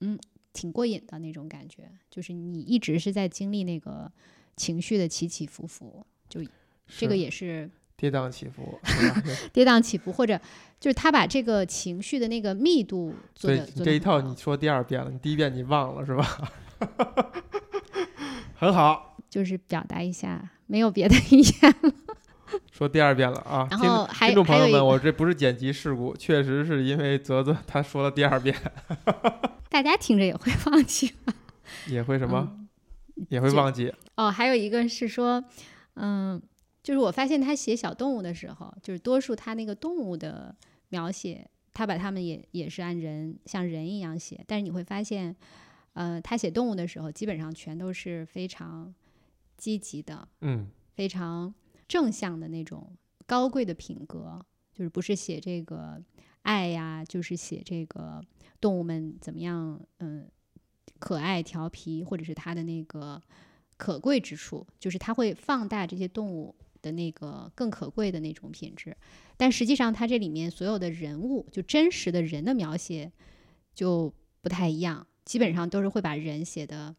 [0.00, 0.18] 嗯，
[0.52, 4.10] 挺过瘾的那种感觉，就是你一直是在经历那个
[4.56, 6.40] 情绪的起起伏伏，就
[6.86, 8.78] 这个也是跌宕起伏
[9.52, 10.40] 跌宕起伏，或者
[10.80, 16.52] 就是他把这个情绪的那个密度做所以的这一套你说第二遍了，你第一遍你忘了是吧？
[18.56, 21.74] 很好，就是表达一下，没有别的意见。
[22.72, 23.66] 说第二遍了啊！
[23.70, 28.54] 然后还听众朋友们，我这不是剪辑事故， 确实是因为泽泽他说了第二遍，
[29.70, 31.34] 大家听着也会忘记吗
[31.88, 32.56] 也会什么，
[33.16, 33.92] 嗯也会忘记。
[34.16, 34.30] 哦。
[34.30, 35.42] 还有一个是说，
[35.94, 36.40] 嗯，
[36.82, 40.54] 就是我发现他写小动物的时候，就是多数他那个动物的
[40.88, 45.34] 描写，他把他们也也是按人像人一样写，但是你会发现，
[45.92, 48.92] 呃，他写动物的时候，基本上全都是非常
[49.56, 51.54] 积极的，嗯，非常
[51.88, 56.02] 正向的那种高贵的品格，就是不是写这个
[56.42, 58.22] 爱呀，就是写这个
[58.60, 60.28] 动物们怎么样，嗯，
[60.98, 63.20] 可爱调皮，或者是它的那个
[63.76, 68.96] 可贵之处，就是它会放大这些动物的那个更可贵的那种品质。
[69.36, 73.10] 但实际上，它这里面所有的人物，就真实的人的描写
[73.74, 76.94] 就不太一样，基本上都是会把人写的，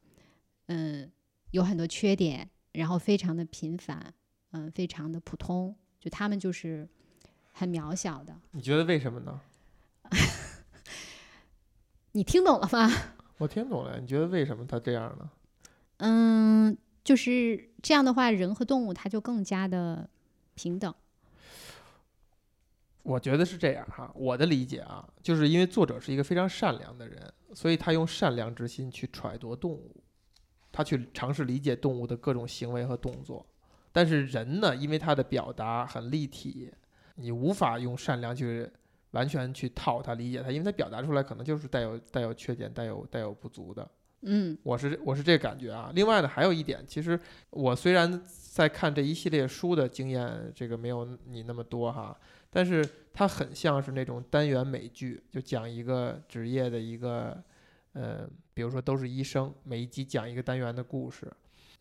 [0.65, 1.11] 嗯，
[1.51, 4.13] 有很多缺点，然后非常的平凡，
[4.55, 6.87] 嗯，非常的普通，就他们就是
[7.51, 8.33] 很渺小的。
[8.51, 9.41] 你觉得为什么呢？
[12.13, 12.89] 你听懂了吗？
[13.39, 13.99] 我听懂了。
[13.99, 15.29] 你觉得为什么他这样呢？
[15.97, 20.09] 嗯，就是这样的话，人和动物它就更加的
[20.53, 20.93] 平等。
[23.03, 30.01] 我觉得是这样哈，我的理解啊，就是因为作者是一个非常善良的人，所以他用善良之心去揣度动物，
[30.71, 33.45] 他去尝试理解动物的各种行为和动作。
[33.95, 36.69] 但是人呢，因为他的表达很立体，
[37.15, 38.69] 你无法用善良去
[39.11, 43.89] 完全去套他理解他，因为他表达出来可能就是带有带有缺点、带有带有不足的。
[44.27, 45.93] 嗯我是我是这个感觉啊。
[45.95, 47.17] 另外呢，还有一点，其实
[47.51, 57.41] 我虽然在看这一系列书的经验，这个没有你那么多哈，但是它很像是那种单元美剧，就讲一个职业的一个，
[57.93, 61.31] 呃，比如说都是医生，每一集讲一个单元的故事。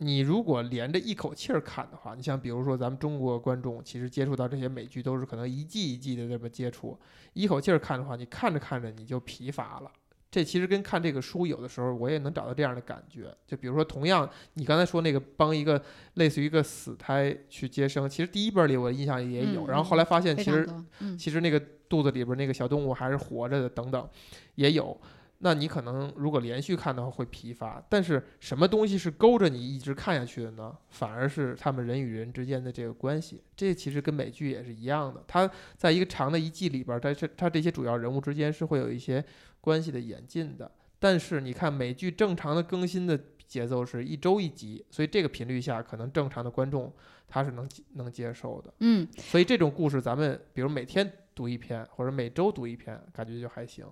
[0.05, 6.99] 你如果连着一口气儿看的话，你像比如说咱们中国观众，其实接触到这些美剧都是可能一季一季的这么接触，
[7.33, 9.91] 一口气儿看的话，你看着看着你就疲乏了。
[10.31, 15.81] 这其实跟看这个书有的时候我也能找到这样的感觉，就比如说同样你刚才说那个帮一个
[16.15, 20.69] 类似于一个死胎去接生，其实第一本里我印象也有，嗯然后后来发现其实
[21.17, 24.09] 其实那个肚子里边那个小动物还是活着的，等等，
[24.57, 25.01] 也有。
[25.45, 30.75] 那你可能如果连续看的话会疲乏，但是什么东西是勾着你一直看下去的呢？
[30.89, 33.43] 反而是他们人与人之间的这个关系。
[33.55, 39.23] 这其实跟美剧也是一样的，它在一个长的一季里边，它是它这些主要人物之间是会有一些
[39.61, 40.73] 关系的演进的。
[40.99, 46.91] 但是你看美剧正常的更新的节奏是一周一集，所以这个频率下，可能正常的观众
[47.29, 48.73] 他是能能接受的。
[48.79, 53.87] 嗯，所以这种故事，咱们比如每天读一篇，或者每周读一篇，感觉就还行。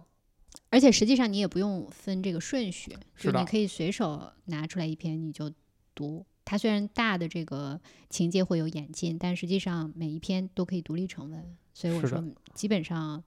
[0.72, 5.52] 而且实际上你也不用分这个顺序，就你可以随手拿出来一篇你就
[5.94, 6.24] 读。
[6.46, 11.56] 它虽然大的这个情节会有演进，但实际上每一篇都可以独立成文。
[11.74, 13.22] 所以我说，基本上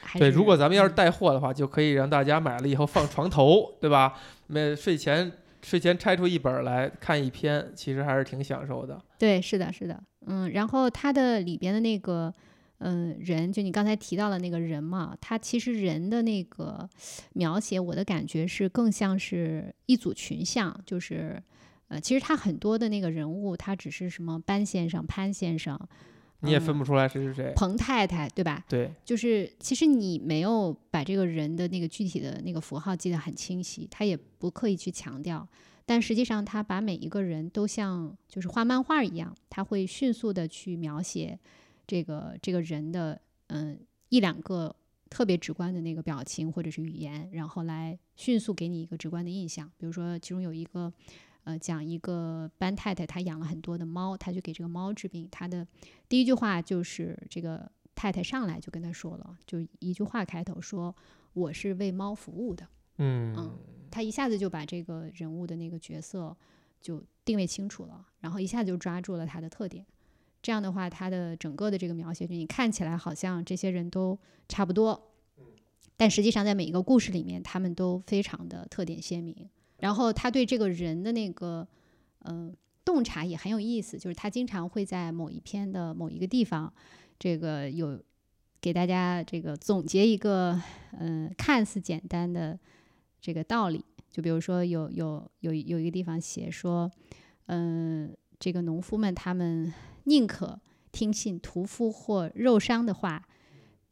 [0.00, 4.18] 还对，如果咱们要是嗯带货的话，就可以让大家买了以后放床头，对吧？
[4.46, 5.30] 每睡前
[5.62, 8.98] 睡前拆出一本儿来看一篇，其实还是挺享受的。
[9.18, 12.32] 对，是的，是的，嗯，然后它的里边的那个，
[12.86, 16.86] 嗯，人，就你刚才提到的那个人嘛，他其实人的那个
[17.32, 21.42] 描写，我的感觉是更像是一组群像，就是，
[21.88, 25.80] 呃，其实他很多的那个人物，他只是什么班先生、潘先生，
[26.40, 27.54] 你也嗯分不出来谁是谁。
[27.56, 28.62] 彭太太，对吧？
[28.68, 35.48] 对，就是其实你没有把这个人的那个具体的那个符号记得很清晰，他也不刻意去强调，
[35.86, 41.38] 但实际上他把每一个人都像就是画漫画一样，他会迅速的去描写
[41.86, 44.74] 这个这个人的嗯一两个
[45.10, 49.70] 特别直观的那个表情或者是语言，然后来迅速给你一个直观的印象。
[49.76, 50.92] 比如说其中有一个。
[51.46, 55.28] 呃，讲一个班太太，她养了很多的猫，她就给这个猫治病。
[55.30, 55.68] 她的
[56.08, 60.96] 第一句话就是这个太太上来就跟她说了，就一句话开头说
[61.34, 62.66] ：“我是为猫服务的。
[62.96, 63.58] 嗯，”
[63.92, 66.34] 他一下子就把这个人物的那个角色
[66.80, 69.84] 就定位清楚了，然后一下子就抓住了他的特点。
[70.44, 75.10] 这样的话，他的整个的这个描写，就你看起来好像这些人都差不多，
[75.96, 79.48] 但实际上在每一个故事里面，他们都非常的特点鲜明。
[79.78, 81.66] 然后他对这个人的那个，
[82.26, 82.54] 嗯、
[82.84, 86.70] 洞察也很有意思，就是他经常会在某一篇的某一个地方，
[87.18, 87.98] 这个有
[88.60, 90.60] 给大家这个总结一个，
[91.00, 92.58] 嗯、看似简单的
[93.18, 93.82] 这个道理。
[94.10, 96.90] 就比如说有有有有一个地方写说，
[97.46, 99.72] 嗯、这个农夫们他们
[100.04, 100.60] 宁可
[100.92, 103.28] 听信屠夫或肉商的话，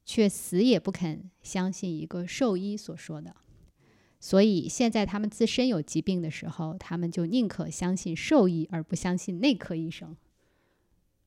[0.05, 3.35] 却死也不肯相信一个兽医所说的。
[4.20, 10.16] 所以现在他们自身有疾病的时候，他们就宁可相信兽医，而不相信内科医生。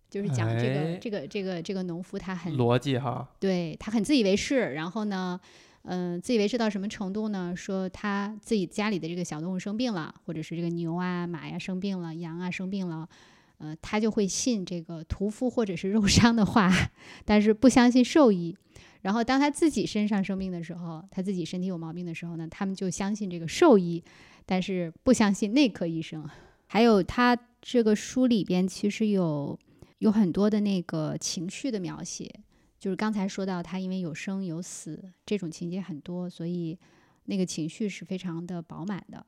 [0.09, 5.37] 就是讲这个、哎这个这个这个农夫他很逻辑哈，对他很自以为是，然后呢，
[5.81, 7.53] 嗯、自以为是到什么程度呢？
[7.53, 13.09] 说他自己家里的这个小动物生病了，或者是这个牛啊、马呀、生病了，羊啊生病了，
[13.57, 16.71] 呃，他就会信这个屠夫或者是肉商的话，
[17.25, 18.55] 但是不相信兽医。
[19.01, 24.03] 然后当他自己身上生病的时候，他自己身体有毛病的时候呢，他们就相信这个兽医，
[24.45, 26.27] 但是不相信内科医生。
[26.67, 29.57] 还有他这个书里边其实有
[29.99, 32.33] 有很多的那个情绪的描写，
[32.79, 36.77] 就是刚才说到他因为有生有死这种情节很多，所以
[37.25, 39.23] 那个情绪是非常的饱满的。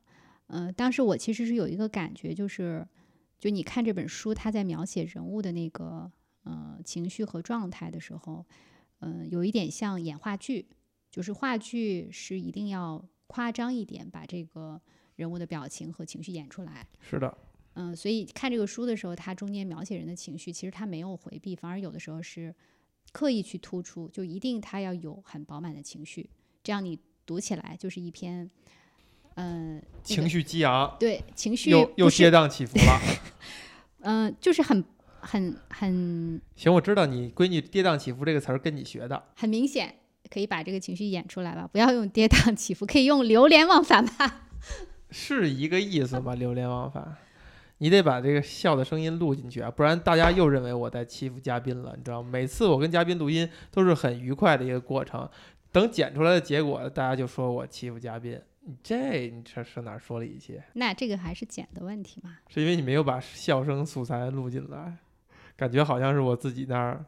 [0.47, 2.85] 呃，当时我其实是有一个感觉，就是
[3.39, 6.11] 就你看这本书，他在描写人物的那个
[6.43, 8.45] 呃情绪和状态的时候，
[8.99, 10.67] 嗯、有一点像演话剧，
[11.11, 14.81] 就是话剧是一定要夸张一点，把这个
[15.15, 16.87] 人物的表情和情绪演出来。
[16.99, 17.37] 是的，
[17.73, 22.53] 嗯，所以看这个书的时候，他中间描写人的情绪，其实他没有回避，反而有的时候是
[23.11, 26.29] 刻意去突出，就一定他要有很饱满的情绪，
[26.63, 28.49] 这样你读起来就是一篇，
[29.37, 32.99] 嗯、那个情绪激昂，对情绪又又跌宕起伏了。
[34.01, 34.83] 嗯、就是很
[35.19, 39.21] 很很行，我知道你闺女“跌宕起伏”这个词儿跟你学的。
[39.35, 39.95] 很明显，
[40.29, 44.47] 可以把这个情绪演出来吧，不要用跌宕起伏，可以用流连忘返吧。
[45.11, 46.33] 是一个意思吗？
[46.35, 47.15] 流连忘返，
[47.79, 52.29] 你得把这个笑的声音录进去啊，不然大家又认为我在欺负嘉宾了，你知道吗？
[52.31, 55.29] 每次我跟嘉宾录音都是很愉快的一个过程，
[55.71, 58.39] 等剪出来的结果，大家就说我欺负嘉宾。
[58.67, 60.61] 你这你这上哪儿说理去？
[60.73, 62.37] 那这个还是剪的问题嘛？
[62.49, 64.97] 是因为你没有把笑声素材录进来，
[65.55, 67.05] 感觉好像是我自己那儿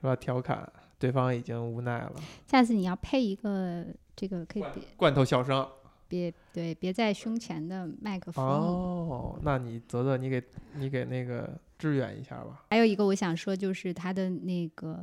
[0.00, 0.16] 是吧？
[0.16, 0.66] 调侃
[0.98, 2.14] 对方已经无奈了，
[2.46, 3.84] 下次你要配一个
[4.16, 5.68] 这个可以别罐头笑声。
[6.08, 8.44] 别对别在胸前的麦克风。
[8.44, 10.42] 哦，那你泽泽，你给
[10.74, 12.66] 你给那个支援一下吧。
[12.70, 14.98] 还有一个我想说，就是他的那个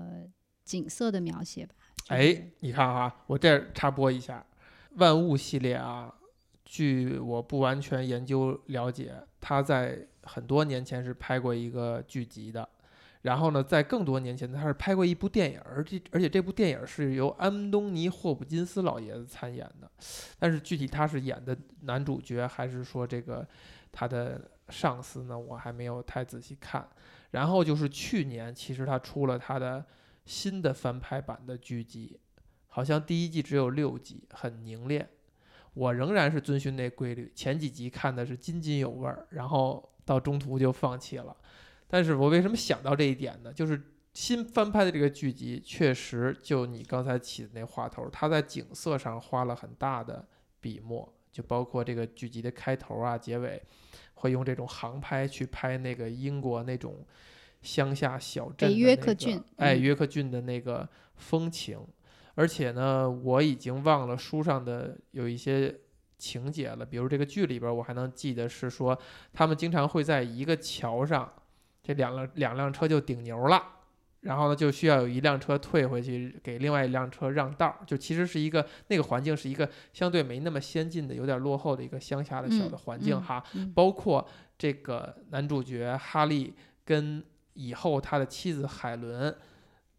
[0.65, 1.73] 景色的描写吧。
[2.05, 4.45] 就是哎，你看哈，我这儿插播一下，
[4.95, 6.13] 万物系列啊，
[6.65, 12.67] 据我不完全研究了解，他在很多年前是拍过一个剧集的，
[13.21, 19.89] 然后呢，在更多年前他是拍过一部电影，而这而且这部电影是由安东尼·霍普金斯老爷子参演的，
[20.37, 23.47] 但是具体他是演的男主角，还是说这个
[23.91, 25.37] 他的上司呢？
[25.37, 26.87] 我还没有太仔细看。
[27.31, 29.85] 然后就是去年，其实他出了他的
[30.25, 32.19] 新的翻拍版的剧集，
[32.69, 35.09] 好像第一季只有六集，很凝练。
[35.75, 41.35] 我仍然是遵循那规律，前几集看的是津津有味儿，然后到中途就放弃了。
[41.87, 43.53] 但是我为什么想到这一点呢？
[43.53, 43.81] 就是
[44.13, 50.27] 新翻拍的这个剧集，确实就你刚才起的那话头，它在景色上花了很大的
[50.59, 53.61] 笔墨，就包括这个剧集的开头啊、结尾，
[54.15, 57.05] 会用这种航拍去拍那个英国那种
[57.61, 61.79] 乡下小镇的、那北约个克郡哎，嗯约克郡的那个风情。
[62.35, 65.73] 而且呢，我已经忘了书上的有一些
[66.17, 68.97] 情节了，比如这个剧里边，我还能记得是说，
[69.33, 71.31] 他们经常会在一个桥上，
[71.81, 73.61] 这两辆两辆车就顶牛了，
[74.21, 77.77] 然后呢，就需要有一辆车退回去，给另外一辆车让道儿。
[77.85, 83.43] 就其实是一个那个环境是一个相对没那么先进的、有点落后的一个乡下的小嗯的环境嗯哈。
[83.53, 84.27] 嗯包括
[84.57, 86.53] 这个男主角哈利
[86.83, 87.23] 跟
[87.53, 89.33] 以后他的妻子海伦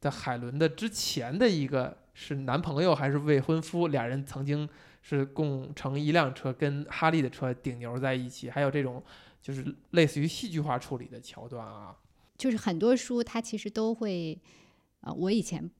[0.03, 4.69] 的海伦的之前的一个是男朋友还是未婚夫，俩人曾经
[5.03, 9.03] 是共乘一辆车跟哈利的车顶牛在一起，还有这种
[9.41, 11.97] 就是类似于戏剧化处理的桥段啊。
[12.37, 14.39] 就是很多书它其实都会，
[15.03, 15.71] 呃，我以前，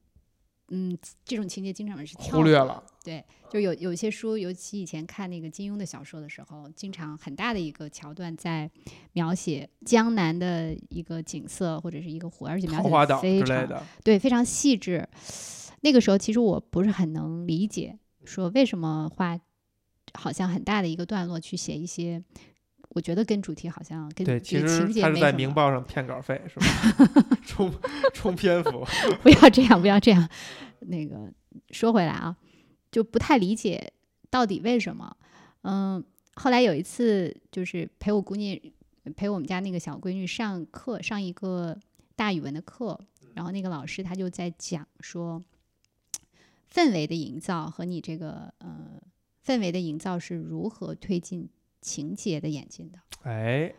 [0.69, 8.71] 嗯，这种情节经常是忽略了，对，就有有些书，尤其以前看那个金庸的小说的时候，经常很大的一个桥段在
[9.15, 12.89] 描写江南的一个景色或者是一个湖，而且描写
[13.21, 15.09] 非常之类的，对，非常细致。
[15.81, 19.39] 那个时候其实我不是很能理解，说为什么花
[20.15, 22.23] 好像很大的一个段落去写一些，
[22.91, 27.37] 我觉得跟主题好像跟对，这个其实情节他是在《明报》上骗稿费是吧？
[27.47, 27.73] 充
[28.13, 28.85] 充篇幅，
[29.23, 30.29] 不要这样，不要这样。
[30.81, 31.33] 那个
[31.71, 32.37] 说回来啊，
[32.91, 33.93] 就不太理解
[34.29, 35.17] 到底为什么。
[35.63, 36.03] 嗯，
[36.35, 38.59] 后来有一次就是陪我姑娘，
[39.15, 41.79] 陪我们家那个小闺女上课，上一个
[42.17, 42.99] 大语文的课，
[43.35, 45.43] 然后那个老师他就在讲说，
[46.73, 49.01] 氛围的营造和你这个呃
[49.45, 51.49] 氛围的营造是如何推进
[51.81, 52.99] 情节的演进的。
[53.23, 53.75] 哎，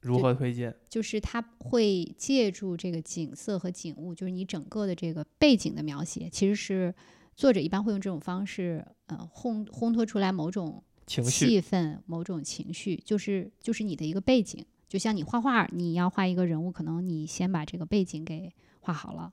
[0.00, 0.72] 如何推进？
[0.88, 6.94] 就是他会借助这个景色和景物，就是你整个的这个背景的描写，其实是
[7.34, 14.64] 作者一般会用这种方式，呃，烘烘托出来某种情绪，气氛、某种情绪，就是就是你的一个背景。
[14.88, 19.32] 就像你画画，你要画一个人物，可能你先把这个背景给画好了，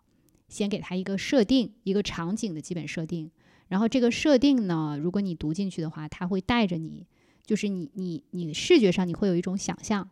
[0.49, 3.31] 先给他一个设定，一个场景的基本设定。
[3.69, 7.05] 然后这个设定呢，如果你读进去的话，它会带着你，
[7.45, 10.09] 就是你你你视觉上你会有一种想象，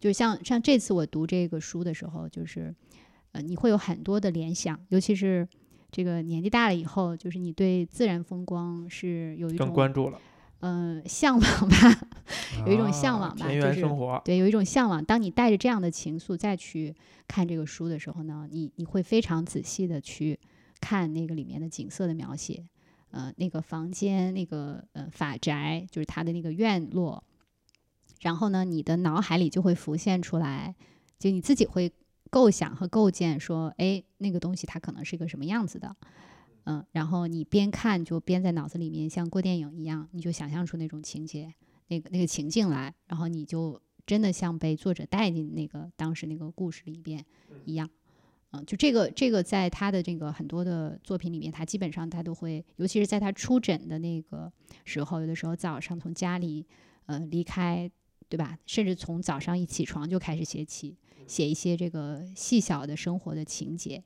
[0.00, 2.74] 就像像这次我读这个书的时候，就是
[3.32, 5.46] 呃你会有很多的联想，尤其是
[5.90, 10.18] 这个年纪大了以后，就是你对自然风光是有一更关注了，
[10.60, 11.76] 嗯、呃向往吧，
[12.66, 13.82] 有一种向啊往吧田就是
[14.24, 15.04] 对，有一种向往。
[15.04, 16.94] 当你带着这样的情愫再去
[17.28, 20.38] 看这个书的时候呢，你你会非常仔细的去
[20.80, 22.64] 看那个里面的景色的描写，
[23.10, 27.22] 呃，那个房间，那个呃法宅，就是它的那个院落，
[28.20, 30.74] 然后呢，你的脑海里就会浮现出来，
[31.18, 31.92] 就你自己会
[32.30, 35.94] 构想和构建说，哎，那个东西它可能是一个什么样子的，
[36.64, 41.52] 嗯，然后你边看就边在脑子里面像过电影一样，你就想象出那种情节、
[41.88, 47.24] 那个那个情境来，然后你就真的像被作者带进那个当时那个故事里边
[47.64, 47.88] 一样。
[48.52, 54.52] 嗯，就这个这个，在他的这个很多的作品里面，他基本上他都会，尤其是在他出诊的那个
[54.84, 56.64] 时候，有的时候早上从家里
[57.06, 57.90] 呃离开，
[58.28, 58.56] 对吧？
[58.64, 60.96] 甚至从早上一起床就开始写起，
[61.26, 64.04] 写一些这个细小的生活的情节，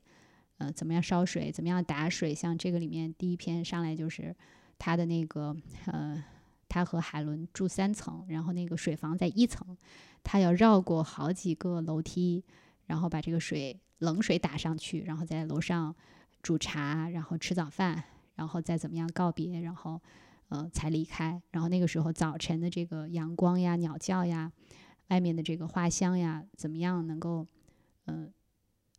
[0.59, 4.33] 呃，怎么样烧水，怎么样打水，像这个里面第一篇上来就是
[4.77, 5.53] 他的那个
[5.87, 6.23] 呃，
[6.69, 9.75] 他和海伦住三层，然后那个水房在一层，
[10.23, 12.45] 他要绕过好几个楼梯，
[12.85, 13.79] 然后把这个水。
[13.99, 15.93] 冷水打上去，然后在楼上
[16.41, 18.01] 煮茶，然后吃早饭，
[18.35, 20.01] 然后再怎么样告别，然后
[20.47, 21.41] 呃才离开。
[21.51, 24.49] 然后那个时候早晨的这个阳光呀、鸟叫呀、
[25.09, 27.45] 外面的这个花香呀，怎么样能够
[28.05, 28.31] 嗯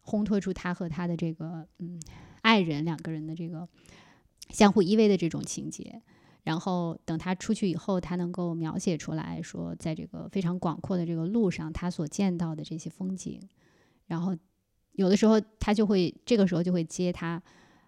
[0.04, 2.00] 烘托出他和他的这个嗯
[2.42, 3.68] 爱人两个人的这个
[4.50, 6.02] 相互依偎的这种情节。
[6.42, 13.40] 然后等他出去以后，他能够描写出来说，在这个非常广阔的这个路上，他所见到的这些风景，
[14.06, 14.36] 然后。
[14.94, 17.40] 有的时候他就会这个时候就会接他，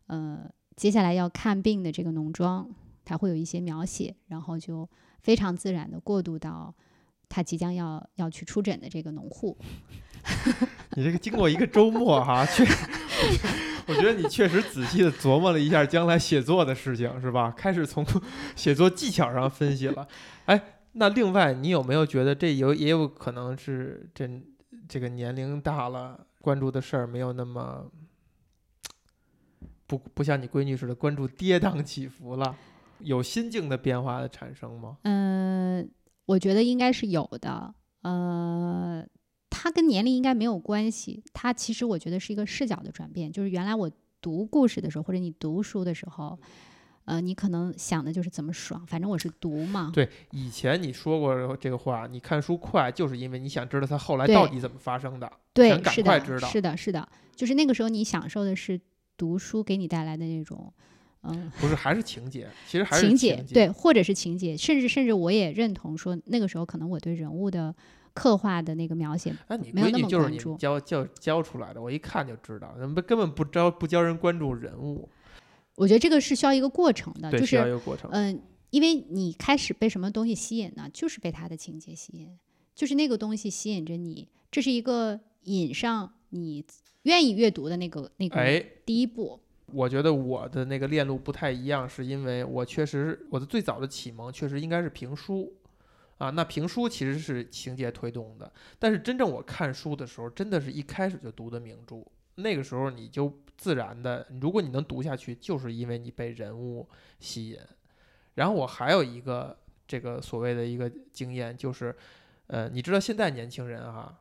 [0.06, 2.66] 呃，接下来要看病的这个农庄，
[3.04, 4.88] 他会有一些描写，然后就
[5.20, 6.74] 非常自然的过渡到
[7.28, 9.58] 他即将要要去出诊的这个农户。
[10.96, 12.64] 你这个经过一个周末哈， 确，
[13.88, 17.50] 我觉得你确实仔细的琢磨了一下将来写作的事情，是吧？
[17.56, 18.06] 开始从
[18.54, 20.06] 写作技巧上分析了。
[20.46, 20.62] 哎，
[20.92, 24.28] 那另外你有没有觉得这有也有可能是这
[24.88, 26.26] 这个年龄大了？
[26.40, 27.86] 关注的事儿没有那么
[29.86, 32.56] 不不像你闺女似的关注跌宕起伏了，
[32.98, 34.98] 有心境的变化的产生吗？
[35.02, 35.88] 嗯，
[36.26, 37.74] 我觉得应该是有的。
[38.02, 39.06] 呃，
[39.52, 43.30] 它跟年龄应该没有关系，它其实我觉得是一个视角的转变。
[43.30, 43.90] 就是原来我
[44.20, 46.38] 读故事的时候，或者你读书的时候。
[47.04, 49.90] 呃，你可能想的就是怎么爽，反正我是读嘛。
[49.92, 56.48] 对，以前你说过这个话，你看书快，就是因为你想知道它后来到底怎么发生的，对，赶快知道。
[56.48, 58.80] 是的，是的，就是那个时候你享受的是
[59.16, 60.72] 读书给你带来的那种，
[61.22, 67.74] 嗯，不是，还是情节，其实还是情节，对，或者是情节，甚至甚至我也认同说，那个时候可能我对人物的
[68.14, 72.74] 刻画的那个描写，那你没有那么就是你教教教出来的，我一看就知道，
[73.06, 75.08] 根本不招不教人关注人物。
[75.74, 77.56] 我觉得这个是需要一个过程的，就是
[78.10, 80.88] 嗯，因为你开始被什么东西吸引呢？
[80.92, 82.38] 就是被他的情节吸引，
[82.74, 86.64] 就是那个东西吸引着你，这是一个引上你
[87.04, 89.40] 愿意阅读的那个那个第一步。
[89.66, 95.50] 我觉得我的那个链路不太一样，是因为我确实我的最早的启蒙确实应该是评书
[96.22, 102.04] 啊，那评书其实是情节推动的，但是真正我看书的时候，真的是一开始就读的名著，
[102.36, 103.32] 那个时候你就。
[103.54, 106.88] 自然的，如果你能读下去，就是因为你被人物
[107.20, 107.58] 吸引。
[108.34, 109.56] 然后我还有一个
[109.86, 111.94] 这个所谓的一个经验，就是，
[112.48, 114.18] 呃，你知道现在年轻人哈，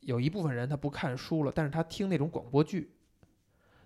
[0.00, 2.92] 有一部分人他不看书了，但是他听那种广播剧。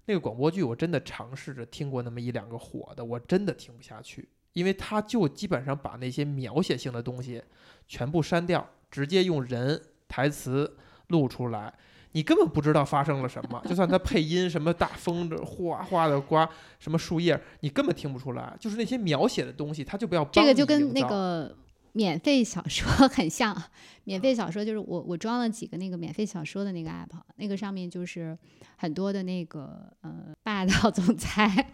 [0.04, 7.42] 那个广播剧我真的尝试着听过那么一两个火的，我真的听不下去，因为他就基本上把那些描写性的东西
[7.86, 10.76] 全部删掉，直接用人台词
[11.08, 11.72] 录出来。
[12.12, 18.56] 你根本不知道发生了什么，就算他配音什么大风的哗哗的刮什么树叶，你根本听不出来。
[18.58, 21.54] 就是那些描写的东西，他就不要这个就跟那个
[21.92, 23.56] 免费小说很像。
[24.04, 28.36] 免费小说就是我我装了几个那个免费小说的那个 app，那个上面就是
[28.76, 31.66] 很多的那个呃霸道总裁，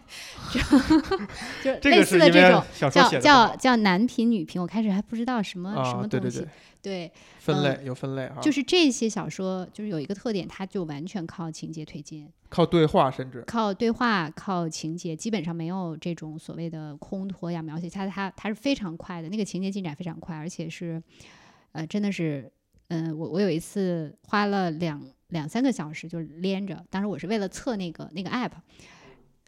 [1.63, 2.61] 就类似的这种
[2.91, 4.61] 叫叫叫男频女频。
[4.61, 6.41] 我开始还不知道什么什么东西。
[6.41, 6.49] 对，
[7.39, 21.03] 分类有分类哈，就是这些小说就是有一个特点，它就完全靠情节推进，靠对话，甚至靠对话，靠情节，基本上没有这种所谓的空托呀描写，它它它是非常快的，那个情节进展非常快，而且是，
[21.73, 22.51] 呃，真的是，
[22.89, 28.53] 嗯，我我有一次花了两两三个小时就连着，当时我是为了测那个那个 app，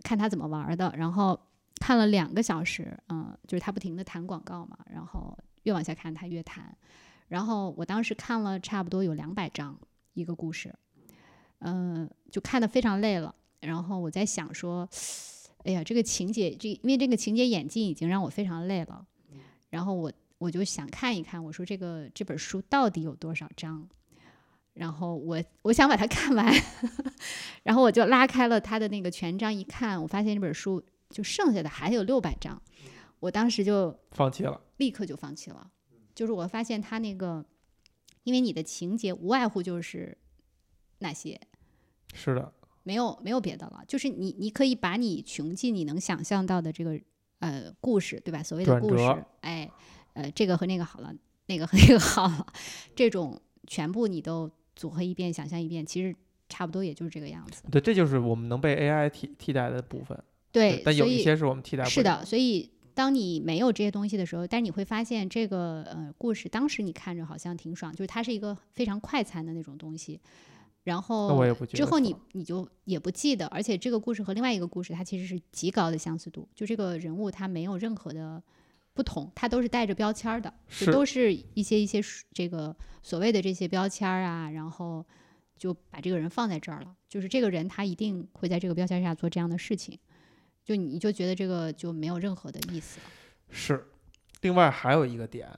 [0.03, 1.39] 看他怎么玩的，然后
[1.81, 6.77] 看了两个小时，嗯，就是他不停的弹广告嘛，然后越往下看他越弹。
[7.29, 9.79] 然后我当时看了差不多有两百章
[10.15, 10.75] 一个故事，
[11.59, 13.35] 嗯，就看得非常累了。
[13.61, 14.89] 然后我在想说，
[15.65, 19.07] 哎呀，这个情节，这因为这个情节演进已经让我非常累了。
[19.71, 23.89] 然后我我就想看一看，我说这个这本书到底有多少章？
[24.75, 26.55] 然后我我想把它看完，
[27.65, 32.61] 然后我就拉开了它的那个全章一看，我发现这本书就剩下的还有六百章。
[33.19, 35.71] 我当时就放弃了，立刻就放弃了。
[36.17, 37.45] 就是我发现他那个，
[38.25, 40.17] 因为你的情节无外乎就是
[40.99, 41.39] 那些，
[42.15, 42.53] 是的，
[42.83, 46.99] 没有没有别的了，就是你你可以把你穷尽你能想象到的这个
[47.41, 48.43] 呃故事，对吧？
[48.43, 49.71] 所谓的故事，哎，
[50.15, 51.15] 呃，这个和那个好了，
[51.47, 52.47] 那个和那个好了，
[52.95, 56.17] 这种全部你都组合一遍，想象一遍，其实
[56.49, 57.63] 差不多也就是这个样子。
[57.71, 60.19] 对，这就是我们能被 AI 替替代的部分。
[60.51, 70.19] 对，但有一些是我们替代不了是的，所以当你没有这些东西的时候，但是你会发现这个呃故事，当时你看着好像挺爽，就是它是一个非常快餐的那种东西。
[70.83, 78.43] 然后之后你你就也不记得，而且这个故事和另外一个故事它其实是极高的相似度，就这个人物他没有任何的
[78.95, 82.01] 不同，他都是带着标签儿的，就都是一些一些
[82.33, 85.05] 这个所谓的这些标签儿啊，然后
[85.59, 89.99] 就把这个人放在这儿了，就是这个人他一定会在这个标签下做这样的事情。
[90.67, 92.99] 就你就觉得这个就没有任何的意思。
[93.49, 93.87] 是。
[94.43, 95.49] 另外还有一个点，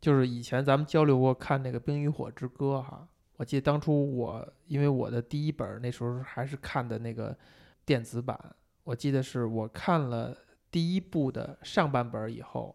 [0.00, 3.06] 就是以前咱们交流过看那个《冰与火之歌》哈，
[3.36, 7.36] 我记得当初我因为我的第一本那时候还是看的那个
[7.84, 8.38] 电子版，
[8.84, 10.36] 我记得是我看了
[10.70, 12.74] 第一部的上半本以后，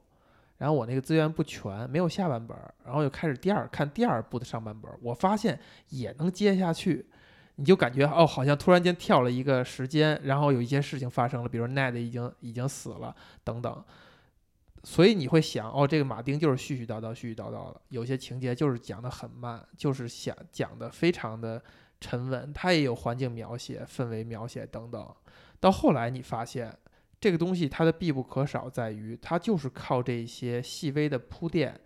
[0.58, 5.60] 然后我那个资源不全，没有下半本儿，然后又开始第二看第二部的上半本儿，我发现
[5.90, 7.10] 也能接下去。
[7.58, 13.84] 你就感觉哦，好像突然间跳了一个时间，然后有一些事情发生了，比如 Ned 已经已经死了等等，
[14.84, 21.62] 所以你会想哦，这个马丁就是絮絮叨叨、絮絮叨叨的，有些情节就是讲的很慢，就是想讲的非常的
[22.00, 25.16] 沉稳，它也有环境描写、氛围描写等等。
[25.60, 26.72] 到后来你发现，
[27.20, 31.82] 这个东西它的必不可少在于，它就是靠这些细微的铺垫，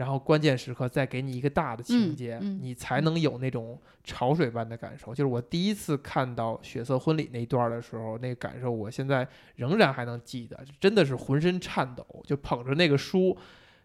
[0.00, 5.14] 然后关键时刻再给你一个大的情嗯节，嗯你才能有那种潮水般的感受。
[5.14, 13.36] 就是我第一次看到血色婚礼那一段儿的时候，那个感受，我现在仍然还能记得，真的是浑身颤抖，就捧着那个书，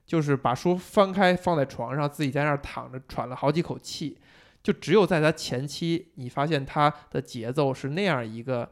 [0.05, 4.17] 就是把书翻开放在床上，自己在那儿躺着喘了好几口气。
[4.63, 8.71] 就只有在他前期，你发现他的节奏是那样一个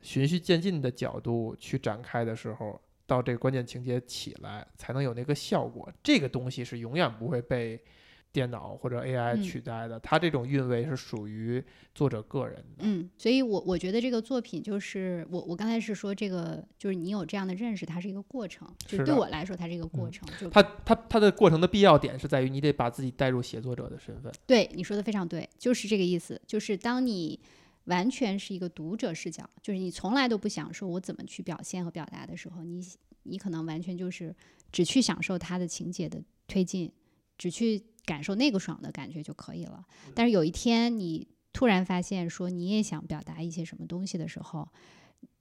[0.00, 5.90] 循序渐进的角度去展开的时候，到这个关键情节起来，才能有那个效果。
[6.02, 7.82] 这个东西是永远不会被
[8.30, 12.80] 电脑或者 AI 嗯取代的，它这种韵味是属于作者个人的。
[12.80, 20.28] 嗯，所以我我觉得这个作品就是我我刚才是说这个就是你有这样的认识，它是一个过程，就是对我来说它是一个过嗯程。
[20.38, 24.30] 就它它它的过程的必要点是在于你得把自己带入写作者的身份。
[24.46, 26.38] 对你说的非常对，就是这个意思。
[26.46, 27.40] 就是当你
[27.88, 32.80] 完全是一个读者视角，就是你从来都不想说我怎么去表现和表达的时候，你
[33.24, 34.34] 你可能完全就是
[34.70, 36.92] 只去享受它的情节的推进，
[37.36, 39.84] 只去感受那个爽的感觉就可以了。
[40.14, 44.68] 但是有一天你突然发现说你也想表达一些什么东西的时候，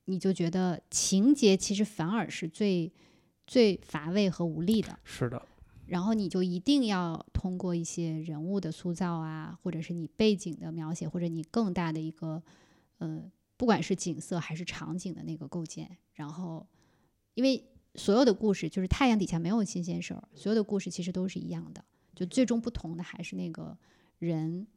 [0.06, 2.92] 你就觉得情节其实反而是最
[3.46, 4.98] 最乏味和无力的。
[5.04, 5.46] 是的，
[5.88, 12.42] 然后你就一定要通过一些人物的塑造啊，或者是你背景的描写，或者你更大的一个
[12.98, 13.24] 呃，
[13.56, 16.68] 不管是景色还是场景的那个构建，然后
[17.36, 17.64] 因为
[17.96, 21.84] 所有的故事就是太阳底下没有新鲜事儿，所有的故事其实都是一样的，
[22.14, 23.78] 就最终不同的还是那个
[24.20, 24.68] 人，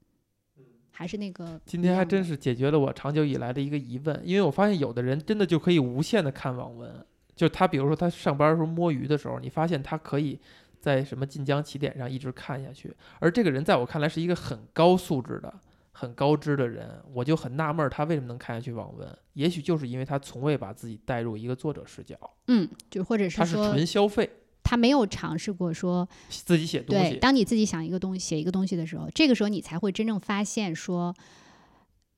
[0.91, 7.05] 还是那个今天还真是是解决了我长久以来的一个疑问，因为我发现有的人真的就可以无限的看网文，
[7.35, 10.39] 就他比如说他上班的时候摸鱼的时候，你发现他可以
[10.81, 15.53] 在什么晋江起点上一直看下去，而这个人在我看来是一个很高素质的、
[15.93, 24.29] 很高知的人，我就很纳闷儿他为什么能看下去网文，也许就是因为他从未把自己带入一个作者视角，嗯，就或者是他是纯消费
[24.63, 31.15] 他没有尝试过说自己写东对，西，当你自己想一个东西、写一个东西的时候，这个时候你才会真正发现说，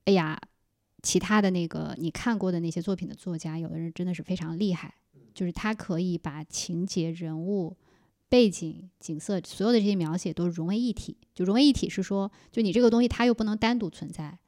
[0.04, 0.38] 哎呀，
[1.02, 4.94] 其他的那个你看过的那些作品的作家，有的人真的是非常厉害，
[5.32, 7.76] 就是他可以把情节、人物、
[8.32, 11.18] 背景、景色所有的这些描写都融为一体。
[11.34, 14.38] 就融为一体是说，就你这个东西它又不能单独存在，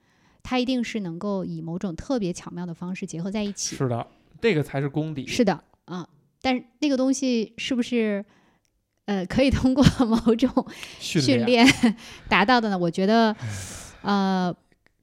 [0.42, 3.76] 它一定是能够以某种特别巧妙的方式结合在一起。
[3.76, 4.06] 是的，
[4.40, 5.26] 这个才是功底。
[5.26, 6.08] 是的，啊、
[6.40, 8.24] 但是那个东西是不是
[9.04, 10.66] 呃可以通过 某种
[10.98, 11.66] 训训练
[12.26, 12.78] 达到的呢？
[12.78, 13.36] 我觉得，
[14.00, 14.50] 呃，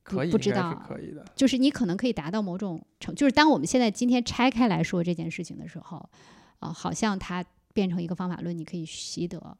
[0.03, 1.23] 不可以，不知道可以的。
[1.35, 6.09] 就是你可能可以达到某种程，就是当我们现在今天拆开来说这件事情的时候，
[6.57, 9.57] 啊、好像它变成一个方法论，你可以习得，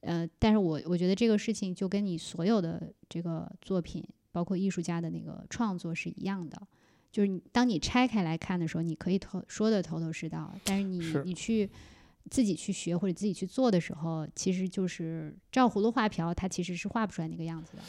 [0.00, 6.60] 呃，但是我我觉得这个事情就跟你所有的这个作品，包括艺术家的那个创作是一样的。
[7.12, 11.68] 就是你当你拆开来看的时候，你可以头说的头头是道，但是你是你去
[12.30, 17.82] 自己去学或者自己去做的时候，其实就是照葫芦画瓢，它其实是画不出来那个样子的。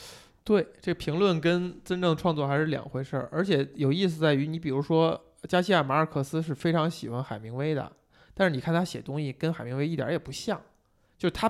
[0.44, 3.30] 对，这评论跟真正创作还是两回事儿。
[3.32, 7.96] 而且有意思在于，你比如说加西亚马尔克斯是非常喜欢海明威的，
[8.42, 10.60] 但是你看他写东西跟海明威一点儿也不像，
[11.16, 11.48] 就是他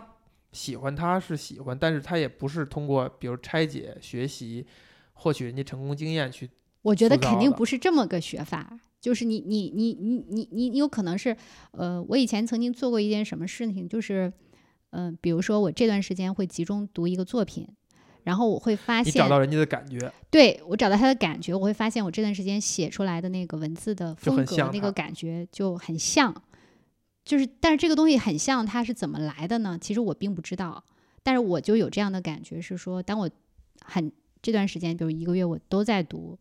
[0.51, 4.67] 喜欢他是喜欢，但是他也不是通过比如拆解、学习、
[5.13, 6.49] 获取人家成功经验去。
[6.81, 11.33] 我觉得肯定不是这么个学法，就是你你你你你你你有可能是，
[11.71, 14.33] 呃，我以前曾经做过一件什么事情，就是，
[14.89, 17.65] 嗯、比如说我这段时间会集中读一个作品，
[18.23, 26.35] 然后我会发你现找到人家的感觉，对我找到他的感觉，我会发现我这段时间写出来的那个文字的风格、那个感觉就很像，
[27.23, 29.77] 就是但是这个东西很像，它是怎么来的呢？
[29.79, 30.83] 其实我并不知道，
[31.21, 33.29] 但是我就有这样的感觉，是说当我
[33.85, 34.11] 很
[34.41, 36.37] 这段时间，比如一个月，我都在读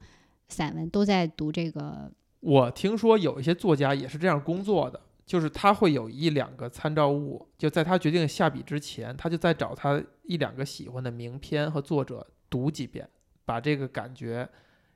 [0.48, 2.10] 散文，都在读这个，
[2.40, 13.06] 我听说有一些作家也是这样工作的，就是他会有一两个参照物，就在他决定下笔之前，他就在找他一两个喜欢的名篇和作者读几遍，
[13.44, 14.48] 把这个感觉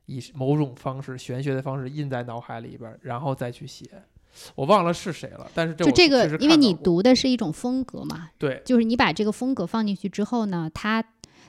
[0.07, 4.03] 以某种方式、玄学的方式印在脑海里边，然后再去写。
[4.55, 11.03] 我忘了是谁了，但是这就这个，因为你读的是一种风格嘛，对就是你把这个风格放进去之后呢，它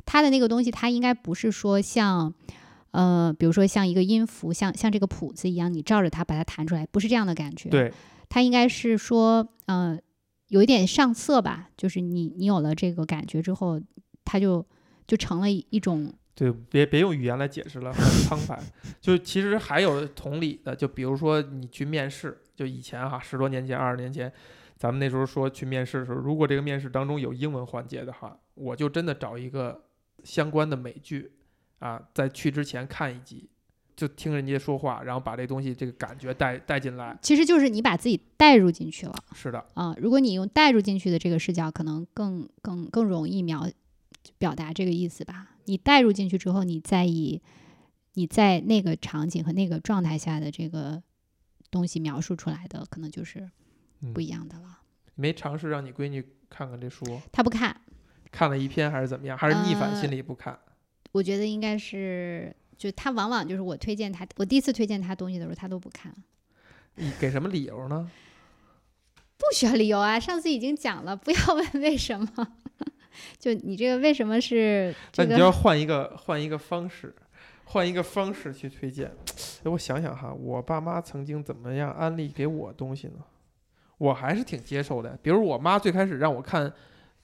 [0.05, 2.33] 它的那个东西，它应该不是说像，
[2.93, 7.93] 呃，比如说像一个音符，像像这个谱子一样，你照着它把它弹出来，不是这样的感觉。，对
[8.29, 9.99] 它应该是说，呃，
[10.49, 13.81] 有一点上色吧，就是你你有了这个感觉之后，
[14.25, 14.65] 它就
[15.07, 18.63] 就成了一一种对，别别用语言来解释了，很苍白。
[19.01, 24.33] 就其实还有同理的，就比如说你去面试，就以前哈，十多年前、二十年前，
[24.77, 29.85] 咱们那时候说去面试的时候，如果这个面试当中有英文环节的话，我就真的找一个
[30.25, 31.33] 相关的美剧
[31.79, 33.49] 啊，在去之前看一集，
[33.95, 37.17] 就听人家说话，然后把这东西这个感觉带带进来。
[37.21, 43.69] 其实就是你把自己带入进去了是的，啊、如果你用带入进去的这个视角，可能更更更容易描
[44.39, 45.51] 表达这个意思吧。
[45.67, 47.41] 你带入进去之后，你再以
[48.15, 51.03] 你在那个场景和那个状态下的这个
[51.77, 53.47] 东西描述出来的，可能就是
[54.15, 54.79] 不一样的了。
[55.15, 57.79] 没尝试让你闺女看看这书，她不看，
[58.33, 59.37] 看了一篇还是怎么样？
[59.37, 60.59] 还是逆反呃心理不看？
[61.13, 66.15] 我觉得应该是，就她往往就是我推荐她，我第一次推荐她东西的时候，她都不看。
[66.95, 68.11] 你 给什么理由呢？
[69.37, 72.29] 不需要理由啊，上次已经讲了，不要问为什么。
[73.39, 75.29] 就你这个为什么是这个？
[75.29, 77.15] 那你就要换一个换一个方式，
[77.67, 79.09] 换一个方式去推荐。
[79.63, 83.25] 哎，我想想哈，我爸妈曾经怎么样安利给我东西呢？
[83.99, 85.19] 我还是挺接受的。
[85.23, 86.71] 比如我妈最开始让我看《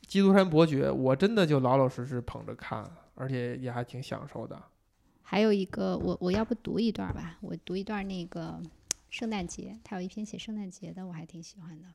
[0.07, 2.85] 基督山伯爵》，我真的就老老实实捧着看，
[3.15, 4.61] 而且也还挺享受的。
[5.23, 7.39] 还有一个，我我要不读一段吧？
[7.41, 8.61] 我读一段那个
[9.11, 11.87] 圣诞节，他有一篇写圣诞节的，我还挺喜欢的。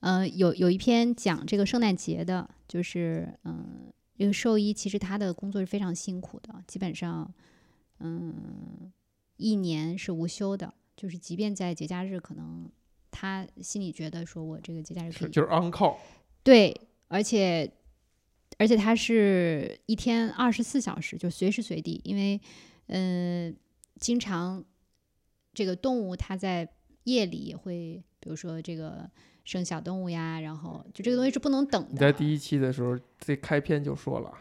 [0.00, 7.32] 呃，有有一篇讲这个圣诞节的，就是嗯，这个兽医其实他的工作是非常辛苦的，基本上
[8.00, 8.92] 嗯
[9.38, 12.70] 一年是无休的，就是即便在节假日，可能
[13.10, 15.96] 他心里觉得说我这个节假日可以是就是 on call，
[16.42, 17.72] 对，而且
[18.58, 22.38] 而且他是一天二十四小时，就随时随地，因为
[22.88, 23.56] 嗯，
[23.96, 24.62] 经常
[25.54, 26.70] 这个动物它在
[27.04, 29.10] 夜里也会，比如说这个
[29.50, 31.90] 生小动物呀，然后就这个东西是不能等的。
[31.90, 34.32] 你在第一期的时候，这开篇就说了。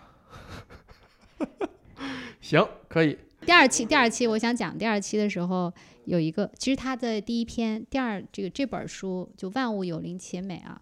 [2.40, 3.18] 行，可以。
[3.42, 5.74] 第二期，第二期我想讲第二期的时候
[6.06, 10.80] 有一个，其实它的第一篇，第二这个这本书就万物有灵且美啊，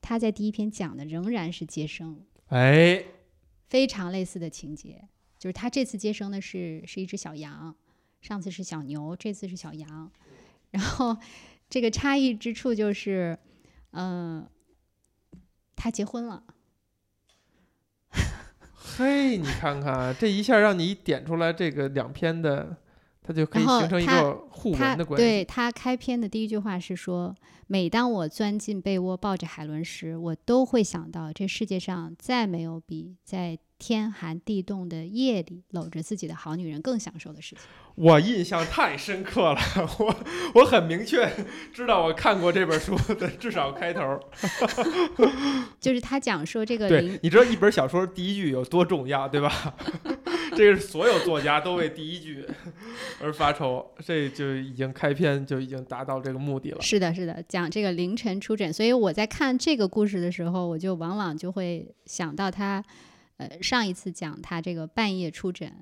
[0.00, 2.20] 它在第一篇讲的仍然是接生。
[2.48, 3.04] 哎，
[3.68, 5.04] 非常类似的情节，
[5.38, 7.76] 就是他这次接生的是是一只小羊，
[8.20, 10.10] 上次是小牛，这次是小羊，
[10.70, 11.16] 然后
[11.70, 13.38] 这个差异之处就是，
[13.92, 14.46] 嗯、
[15.76, 16.42] 他结婚了，
[18.74, 22.76] 嘿，你看看，这一下让你点出来这个两篇的，
[23.24, 25.24] 它就可以然后形成一他个互他文的关系。
[25.24, 27.34] 对他开篇的第一句话是说，
[27.68, 37.64] 每当我钻进被窝抱着海伦时，我都会想到这世界上再没有比在天寒地冻的夜里搂着自己的好女人更享受的事情。
[37.94, 39.60] 我印象太深刻了，
[39.98, 40.16] 我
[40.54, 41.30] 我很明确
[41.72, 44.18] 知道我看过这本书的至少开头。
[45.78, 49.74] 就是他讲说这个对，你知道一本小说第一句有多重要，对吧？
[50.56, 52.44] 这个是所有作家都为第一句
[53.20, 56.80] 而发愁，这就已经开篇就已经达到这个目的了。
[56.80, 62.84] 是的，是的，讲这个凌晨出诊，所以我在看这个故事的时候，我就往往就会想到他，
[63.38, 65.72] 呃，上一次讲他这个半夜出诊，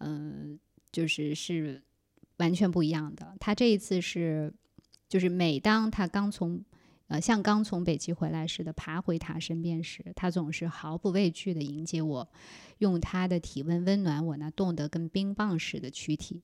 [0.00, 0.58] 嗯、
[0.90, 1.82] 就是是
[2.36, 3.34] 完全不一样的。
[3.40, 4.52] 他这一次是，
[5.08, 6.62] 就是每当他刚从，
[7.12, 12.26] 呃，像刚从北极回来似的爬回他身边时，他总是毫不畏惧地迎接我，
[12.78, 16.42] 用他的体温温暖我那冻得跟冰棒似的躯体。